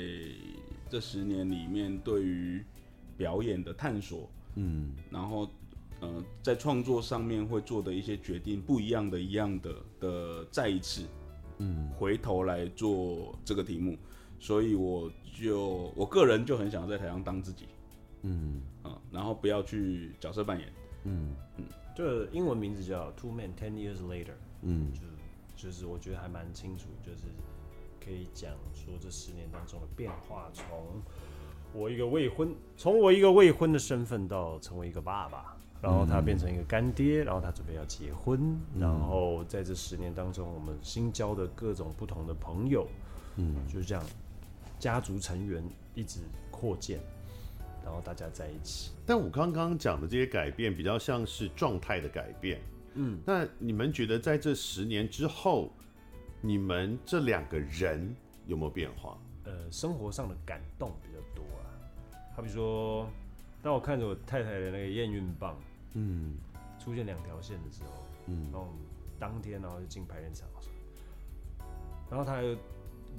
[0.88, 2.64] 这十年里面对于
[3.18, 5.50] 表演的探索，嗯，然后，
[6.00, 11.02] 呃，在创作上面会做的一些决定，不一样的，一样的的再一次，
[11.58, 13.98] 嗯，回头来做这个题目，
[14.40, 17.66] 所以我就我个人就很想在台上当自己，
[18.22, 20.72] 嗯，啊，然后不要去角色扮演，
[21.04, 21.36] 嗯。
[21.58, 21.64] 嗯。
[21.94, 25.00] 这英文名字叫 Two Men Ten Years Later，嗯，就
[25.54, 27.22] 就是我觉得还蛮清楚，就是
[28.04, 30.66] 可以讲说这十年当中的变化，从
[31.72, 42.86] 我一个未婚，从我一个未婚的身份到成为一个爸爸，然后他变成一个干爹，然后他准备要结婚，然后在这十年当中，我们新交的各种不同的朋友，
[43.36, 44.04] 嗯，就是这样，
[44.78, 45.62] 家族成员
[45.94, 46.20] 一直
[46.50, 46.98] 扩建。
[47.84, 52.60] 然后大家在一起，但我刚刚讲的这些改变比较像是状态的改变。
[52.94, 55.70] 嗯，那你们觉得在这十年之后，
[56.40, 58.16] 你们这两个人
[58.46, 59.18] 有没有变化？
[59.44, 61.68] 呃，生活上的感动比较多啊。
[62.34, 63.06] 好比说，
[63.62, 65.56] 当我看着我太太的那个验孕棒，
[65.92, 66.36] 嗯，
[66.78, 67.90] 出现两条线的时候，
[68.28, 68.68] 嗯，然后
[69.18, 70.48] 当天然后就进排练场，
[72.08, 72.54] 然后他又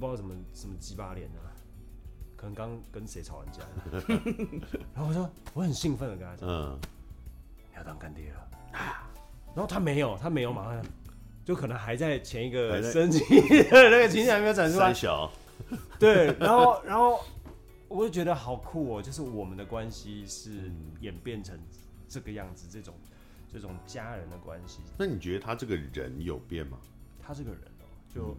[0.00, 1.54] 知道什么什么鸡巴脸啊。
[2.36, 3.62] 可能刚跟谁吵完架，
[4.94, 6.78] 然后我说我很兴奋的跟他讲，嗯，
[7.70, 9.10] 你要当干爹了啊，
[9.54, 10.84] 然后他没有，他没有马上，
[11.44, 15.32] 就可能还在前一个升级的 那个情绪还没有展出来，小，
[15.98, 17.20] 对，然后然后
[17.88, 20.70] 我就觉得好酷哦，就是我们的关系是
[21.00, 21.58] 演变成
[22.08, 22.94] 这个样子，这种
[23.52, 24.80] 这种家人的关系。
[24.98, 26.76] 那你觉得他这个人有变吗？
[27.22, 27.84] 他这个人哦，
[28.14, 28.36] 就。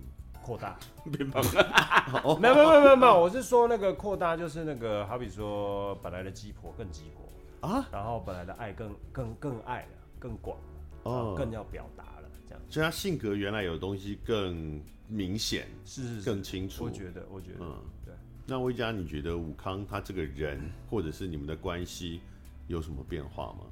[0.47, 0.79] 嗯扩大
[1.11, 1.43] 变胖，
[2.39, 12.63] 没有没有没有没有，我是说那个扩大就是那个，好比说本来的鸡婆更鸡婆，啊，然后本来的爱更更更爱了，更广了，哦，更要表达了，这样。
[12.69, 16.85] 所以他性格原来有东西更明显，是，是，是更清楚。
[16.85, 17.75] 我觉得，我觉得，嗯，
[18.05, 18.13] 对。
[18.45, 22.21] 那魏佳，你觉得武康他这个人，或者是你们的关系
[22.67, 23.65] 有什么变化吗？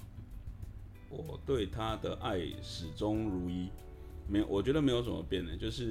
[1.09, 3.69] 我对他的爱始终如一，
[4.27, 5.83] 没有，我觉得没有什么变的，就是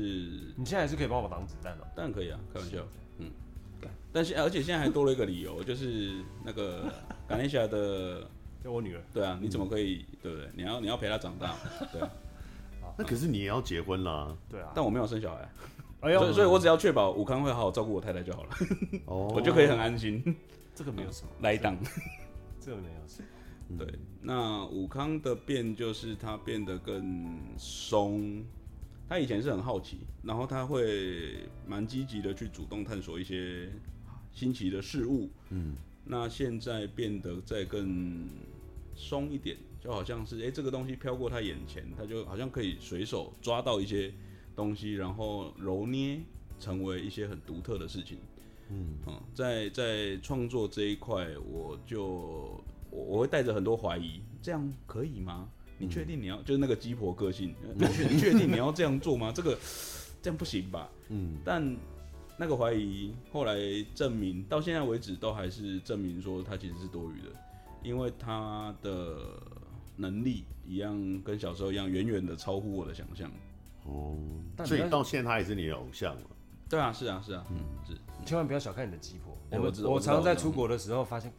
[0.57, 2.78] 你现在还是可以帮我挡子弹的，当然可以啊，开玩笑，
[3.18, 3.30] 嗯。
[4.12, 6.91] 但是而且现在还多了一个理由， 就是那个
[7.28, 8.28] Ganesha 的，
[8.62, 9.03] 叫我女儿。
[9.12, 10.49] 对啊，你怎么可以，对不对？
[10.55, 11.55] 你要你要陪她长大，
[11.93, 12.11] 对啊。
[12.97, 14.70] 那可是你也要结婚啦，对啊。
[14.74, 15.51] 但我没有生小孩，
[16.01, 18.51] 哎呦，所以所以我只要确保武康会好好照顾我太太就好了，
[19.07, 20.22] 哦，我就可以很安心。
[20.74, 21.76] 这个没有什么，来当，
[22.61, 23.28] 这个没有什么。
[23.78, 28.44] 对，那武康的变就是他变得更松。
[29.06, 33.70] 他以前是很好奇，然后他会蛮积极的去主动探索一些
[34.32, 35.28] 新奇的事物。
[35.50, 38.26] 嗯，那现在变得再更
[38.96, 44.10] 松一点，就好像是哎、欸，这个东西飘过他眼前，他就好像可以随手抓到一些
[44.56, 46.20] 东西，然后揉捏
[46.58, 48.16] 成为一些很独特的事情。
[48.70, 52.58] 嗯，嗯，在在创作这一块，我就
[52.95, 55.49] 我我会带着很多怀疑，这样可以吗？
[55.76, 57.53] 你确定你要就是那个鸡婆个性？
[57.74, 59.32] 你确你确定你要这样做吗？
[59.34, 59.59] 这个
[60.22, 60.88] 这样不行吧？
[61.09, 61.36] 嗯。
[61.45, 61.76] 但
[62.36, 63.57] 那个怀疑后来
[63.97, 67.28] 证明，到现在为止都还是证明说他其实是多余的，
[67.82, 69.16] 因为他的
[69.97, 73.28] 能力一样跟小时候一样，远远的超乎我的想象。
[73.84, 74.16] 哦。
[74.64, 76.22] 所以到现在他也是你的偶像了。
[76.68, 77.45] 对啊，是啊，是啊。
[77.51, 77.92] 嗯，是。
[78.20, 79.36] 你千万不要小看你的鸡婆。
[79.51, 81.32] 我我常常在出国的时候发现，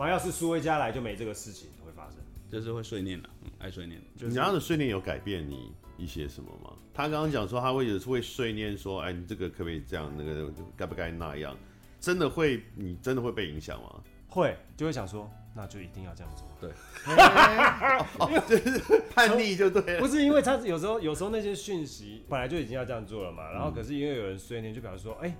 [0.00, 2.14] 妈，要是苏威加来就没这个事情会发生。
[2.50, 4.00] 就是会碎念的，嗯，爱碎念。
[4.16, 6.72] 就是、你这样的碎念有改变你一些什么吗？
[6.94, 10.10] 他刚刚讲说他会有时会碎念说，哎，你这个可不可以这样？
[10.16, 11.54] 那个该不该那样？
[12.00, 14.00] 真的会，你真的会被影响吗？
[14.26, 16.48] 会，就会想说，那就一定要这样做。
[16.58, 16.70] 对，
[18.48, 20.00] 就是叛逆就对了。
[20.00, 25.34] 不是因为他有时候有时候那些讯息本来就已经要这样做了嘛，然后可是因为有人碎念，就表示说，哎、欸。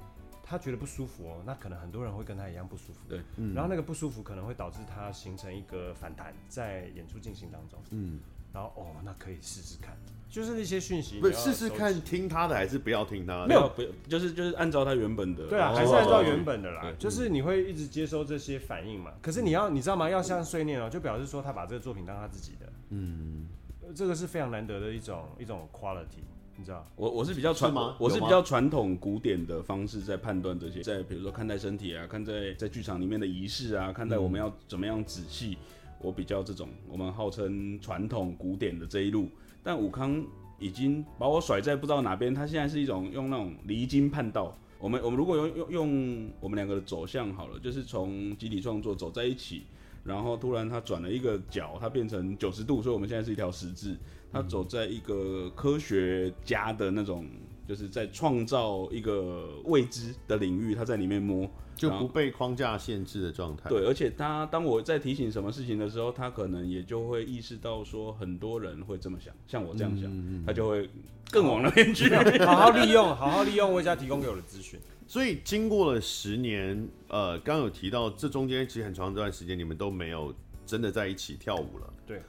[0.50, 2.98] 他觉得不舒服哦，那可能很多人会跟他一样不舒服。
[3.08, 7.78] 对，嗯，然后那个不舒服可能会导致他形成一个反弹，在演出进行当中。
[7.90, 8.18] 嗯，
[8.52, 9.96] 然后哦，那可以试试看，
[10.28, 13.46] 就是那些讯息，不是试试看听他的还是不要听他的？
[13.46, 15.46] 没有，不，就是就是按照他原本的。
[15.46, 16.92] 对啊，还是按照原本的啦。
[16.98, 19.12] 就是你会一直接收这些反应嘛？
[19.22, 20.10] 可是你要你知道吗？
[20.10, 22.72] 要像碎念哦，就表示说他把这个作品当他自己的。
[22.88, 23.46] 嗯，
[23.94, 26.24] 这个是非常难得的一种一种 quality。
[26.60, 35.56] 你知道，我我是比较传，我是比较传统古典的方式在判断这些，在比如说看待身体啊，看在在剧场里面的仪式啊，看待我们要怎么样仔细，
[36.02, 39.30] 我比较这种我们号称传统古典的这一路，
[39.62, 40.22] 但武康
[40.58, 44.54] 已经把我甩在不知道哪边，他现在是一种用那种离经叛道。
[44.78, 49.62] 我们我们如果用用用我们两个的走向好了，就是从集体创作走在一起，
[50.04, 53.96] 然后突然他转了一个角，他变成九十度，所以我们现在是一条十字。
[54.32, 57.26] 他走在一个科学家的那种，
[57.70, 63.70] 就是在创造一个未知的领域，他在里面摸，就不被框架限制的状态。
[63.70, 70.90] 对，而且他当我在提醒什么事情的时候，他可能也就会意识到说，很多人会这么想，像我这样想，嗯、他就会
[71.30, 72.12] 更往那边去。
[72.44, 74.76] 好 好利用，好好利用威嘉提供给我的资讯。
[75.06, 80.34] 所以经过了十年，呃，刚有提到这中间其实很长一段时间，你们都没有
[80.66, 81.94] 真的在一起跳舞了。
[82.04, 82.20] 对。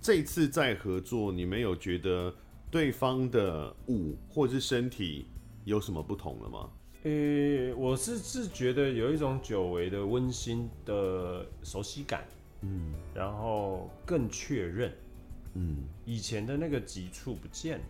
[0.00, 2.32] 这次再合作，你们有觉得
[2.74, 5.28] 对方的舞或者是身体
[5.64, 6.68] 有什么不同了吗？
[7.04, 12.24] 呃、欸，我是是觉得有一种久违的温馨的熟悉感，
[12.62, 14.92] 嗯，然后更确认，
[15.54, 17.84] 嗯，以前的那个急促不见了，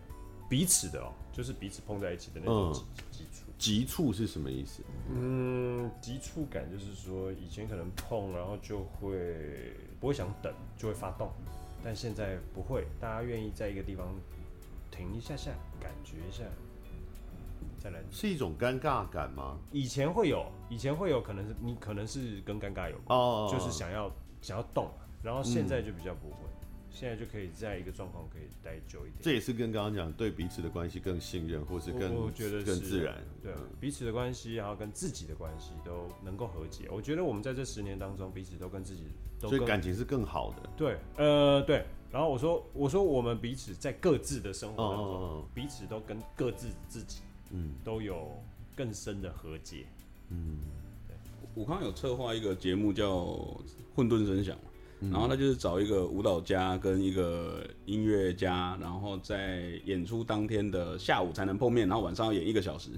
[0.47, 3.45] 彼此的哦，就是彼此碰在一起的那种急急促。
[3.57, 4.83] 急促是什么意思？
[5.09, 11.31] 嗯，急促感就是说以前可能碰，然后就会不会想等，就会发动。
[11.83, 14.07] 但现在不会，大家愿意在一个地方
[14.91, 16.43] 停一下下，感觉一下，
[17.77, 17.99] 再来。
[18.09, 19.57] 是一种尴尬感吗？
[19.71, 23.51] 以前会有，以前会有可能是你可能是跟尴尬有关，oh.
[23.51, 24.11] 就是想要
[24.41, 24.89] 想要动，
[25.21, 26.37] 然后现在就比较不会。
[26.95, 36.87] 嗯现在就可以在一个状况可以待久一点，这也是跟刚刚讲对彼此的关系更信任，或是更我觉得是更自然，对彼此的关系，然后跟自己的关系都能够和解。
[36.89, 39.03] 我觉得我们在这十年当中，彼此都跟自己
[39.41, 40.69] 都，所以感情是更好的。
[40.77, 41.85] 对，呃，对。
[42.11, 47.19] 然后我说，我说我们彼此在各自的生活当中，哦哦哦彼此都跟各自自己，
[47.51, 48.41] 嗯，都有
[48.73, 49.85] 更深的和解。
[50.29, 50.59] 嗯，
[51.09, 51.17] 对。
[51.55, 53.17] 武康有策划一个节目叫
[53.93, 54.55] 《混沌声响》。
[54.99, 62.89] 然后他就是找一个舞蹈家跟一个音乐家，然后在演出当天的下午才能碰面，然后晚上要演一个小时。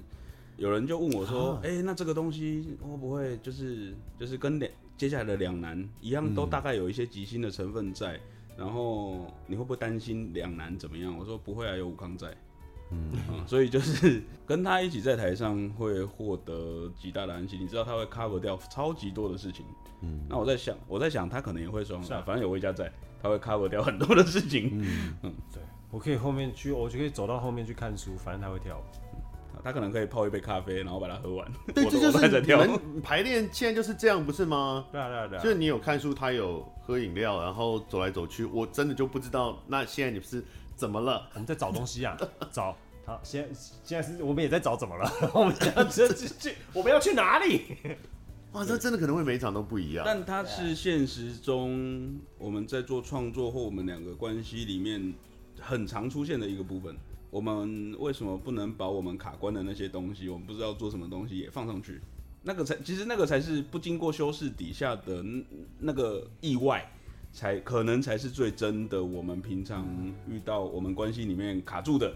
[0.56, 8.16] 有人就问我说：“哎、啊欸，那这个东西会不会就是就是跟两接下来的两难一样，都大概有一些即兴的成分在。
[8.16, 8.20] 嗯、
[8.56, 11.16] 然后你会不会担心两难怎么样？
[11.16, 12.36] 我说不会啊，有武康在。
[12.90, 17.60] 嗯，嗯，所以就是 跟他一起在台上会获得极大的安心。
[17.60, 19.64] 你知道他会 cover 掉超级多的事情。
[20.00, 24.70] 嗯，那我在想，我在想他可能也会说，啊，反正有魏家在，他会 cover 掉很多的事情。
[24.80, 28.82] 嗯嗯，对，我可以后面去，我就可以走到后面去看书，反正他会跳舞。
[29.60, 31.52] 他可能可以泡一杯咖啡，然后把它喝完。
[31.74, 34.86] 对， 这就是你们排练现在就是这样，不是吗？
[34.92, 35.42] 对啊，对啊，对啊。
[35.42, 38.44] 就是你有看书，他有喝饮料，然后走来走去。
[38.44, 40.44] 我真的就不知道，那现在你不是
[40.78, 41.28] 怎么了？
[41.34, 42.16] 我们在找东西啊，
[42.52, 42.74] 找。
[43.04, 43.48] 好，现在
[43.84, 45.10] 现在是我们也在找怎么了？
[45.34, 46.06] 我们要去
[46.38, 47.62] 去，我们要去哪里？
[48.52, 50.04] 哇，这真的可能会每一场都不一样。
[50.06, 55.12] 但它是现实中我们在做创作或我们两个关系里面
[55.58, 56.96] 很常出现的一个部分。
[57.30, 62.00] 我们为什么不能把我们卡关的那些东西，我们不知道做什么东西也放上去？
[62.42, 65.24] 那个才其实那个才是不经过修饰底下的
[65.80, 66.88] 那个意外，
[67.32, 69.02] 才可能才是最真的。
[69.02, 69.86] 我们平常
[70.28, 72.12] 遇到我们关系里面卡住的。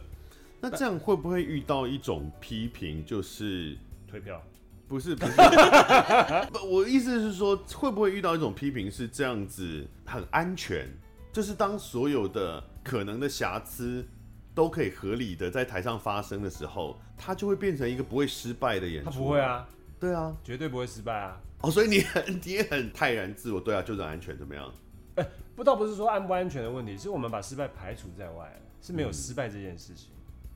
[0.60, 4.40] 那这样会不会遇到一种批评，就是退票？
[4.88, 5.32] 不是，不是，
[6.52, 10.86] 不，我意思是说，会不会遇到一种批评是这样子很安全，
[11.32, 14.06] 就是当所有的可能的瑕疵
[14.54, 19.10] 都可以合理的在台上发生的时候，它就会变成一个不会失败的演出。
[19.10, 19.66] 它不会啊，
[19.98, 21.40] 对啊，绝对不会失败啊。
[21.62, 24.70] 哦，所以你很你也很泰然自若，对啊，就是安全，怎么样？
[25.16, 30.08] 哎、欸，不倒不是说安不安全的问题，是我们把失败排除在外，是没有失败这件事情。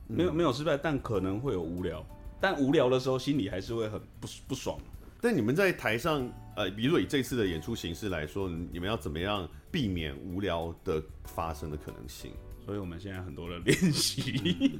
[0.09, 2.05] 嗯没有没有失败，但可能会有无聊，
[2.41, 4.79] 但无聊的时候心里还是会很不不爽。
[5.21, 12.31] 但你们在台上，呃，比如说以这次的演出形式来说，你们要怎么样避免无聊的发生的可能性？
[12.65, 14.79] 所以我们现在很多的练习，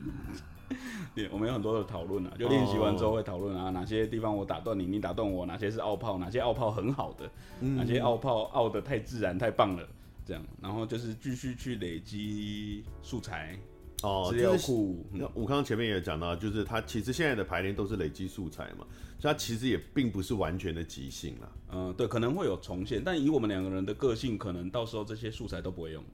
[1.15, 9.89] 对，我们有很多的讨论啊，就练习完之后会讨论啊，哪些地方我打断你，你打断我，哪些是奥炮，哪些奥炮很好的，哪些奥炮奥的太自然太棒了，
[10.25, 13.59] 这样，然后就是继续去累积素材。
[14.03, 15.07] 哦，资料库。
[15.11, 18.87] 那武康前面也讲到，就是他其实现在的排练都是累积素材嘛，
[19.19, 21.51] 所以他其实也并不是完全的即兴啦。
[21.73, 26.05] 嗯，对，可能会有重现，但以我们两个人的个性，可能到时候这些素材都不会用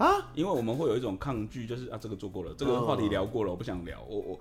[0.00, 4.02] 啊，因为我们会有一种抗拒，就是啊，这个做过了，这个话题聊过了，我不想聊。
[4.08, 4.40] 我我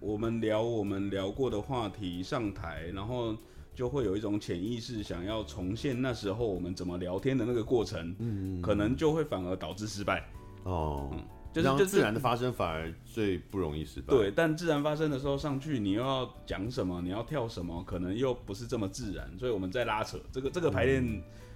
[0.00, 3.34] 我们聊我们聊过的话题上台，然后
[3.74, 10.28] 就会有一种潜意识想要重现那时候我们怎么聊天的那个过程，嗯，可能就会反而导致失败。
[10.64, 11.08] 哦。
[11.12, 11.18] 嗯
[11.50, 14.14] 就是就自然的发生反而最不容易失败。
[14.14, 20.18] 对，但自然发生的时候上去，你又要讲什么，你要跳什么，可能又不是这么自然，所以我们在拉扯。
[20.30, 21.02] 这个这个排练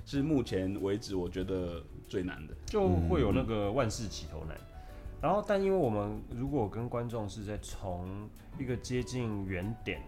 [0.04, 4.56] 是目前为止我觉得最难的，就会有那个万事起头难。
[5.20, 8.28] 然后，但因为我们如果跟观众是在从
[8.58, 10.02] 一个接近原点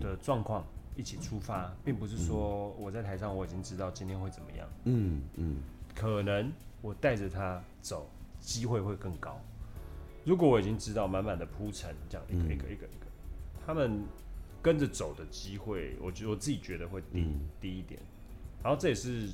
[0.00, 0.64] 的状况
[0.96, 4.68] 一起出发，并不是说我在台上我已经知道今天会怎么样。
[4.84, 5.56] 嗯嗯，
[5.94, 8.08] 可能我带着他走。
[8.42, 9.40] 机会会更高。
[10.24, 13.06] 如果我已经知道满满的铺陈，这样一个一个一个一个，
[13.64, 14.02] 他们
[14.60, 17.24] 跟着走的机会，我觉得我自己觉得会低
[17.60, 18.00] 低一点。
[18.62, 19.28] 然后这也是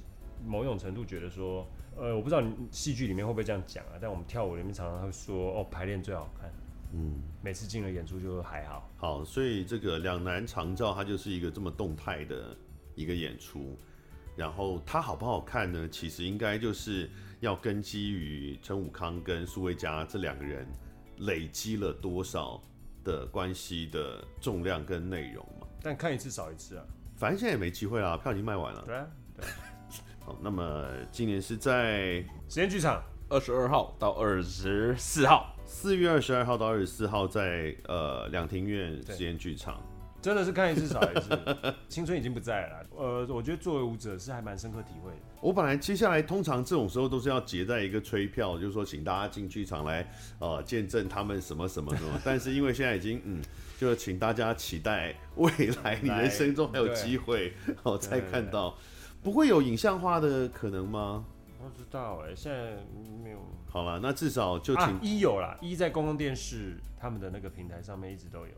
[0.47, 1.67] 某种程度觉得说，
[1.97, 3.99] 呃，我不知道你戏剧里面会不会这样讲啊？
[4.01, 6.53] 但我们跳舞里面常常会说，哦，排练最好看。
[6.93, 8.91] 嗯，每次进了演出就还好。
[8.97, 12.57] 好，所以这个两难长照它就是一个这么动态的
[12.95, 13.79] 一个演出。
[14.37, 15.89] 然后它好不好看呢？
[15.89, 17.09] 其实应该就是。
[17.41, 20.67] 要根基于陈武康跟苏维佳这两个人
[21.19, 22.61] 累积了多少
[23.05, 25.69] 的关系的重量跟内容嘛？
[25.81, 26.85] 但看一次少一次啊，
[27.19, 28.83] 反正现在也没机会啦，票已经卖完了。
[28.87, 29.07] 对啊，
[29.37, 29.45] 对。
[30.25, 39.83] 好，那么今年是在时间剧场二十二号到二十四号，四月二十二号到二十四号在呃两庭院实验剧场。
[40.21, 41.39] 真的是看一次少一次，
[41.89, 42.87] 青春已经不在了。
[42.99, 45.19] 呃，我觉得作为舞者是还蛮深刻体会的。
[45.41, 50.05] 我本来接下来通常这种时候都是要结在一个催票，就是说请大家进剧场来
[50.41, 52.11] 呃见证他们什么什么什么。
[52.25, 53.41] 但是因为现在已经嗯，
[53.79, 55.49] 就请大家期待未
[55.85, 57.53] 来你人生中还有机会
[57.85, 58.77] 哦再看到，
[59.23, 61.25] 不会有影像化的可能吗？
[61.61, 62.77] 不知道哎、欸，现在
[63.23, 63.39] 没有。
[63.71, 68.53] 好了，那至少就请一、啊、有啦，一在公共电视他们的那个平台上面一直都有。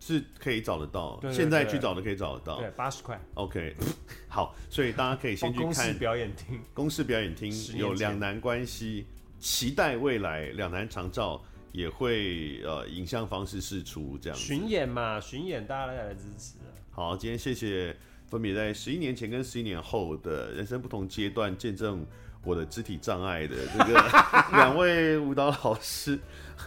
[0.00, 2.58] 是可以找得到，现在去找的可以找得到。
[2.58, 3.18] 对，八十块。
[3.34, 3.76] OK，
[4.28, 6.60] 好，所以大家可以先去看公视表演厅。
[6.74, 9.06] 公视表演厅有两难关系，
[9.38, 11.40] 期待未来两难长照
[11.74, 14.38] 也会呃影像方式释出这样。
[14.38, 16.54] 巡演嘛，巡演大家来来支持。
[16.92, 17.94] 好，今天谢谢
[18.28, 22.06] 分别在十一年前跟十一年后的人生不同阶段见证
[22.44, 24.00] 我的肢体障碍的这个
[24.54, 26.16] 两位舞蹈老师，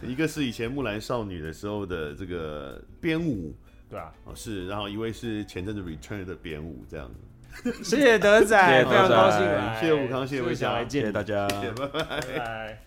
[0.04, 3.56] 一个是以前木兰少女的时候的这个编舞，
[3.90, 7.72] 对啊，是，然后一位是前阵子 Return 的编舞，这样子。
[7.82, 11.48] 谢谢德仔，非常高兴来，谢谢武康谢谢魏翔来见你谢谢大家。
[11.48, 12.04] 拜拜。
[12.04, 12.87] 拜拜。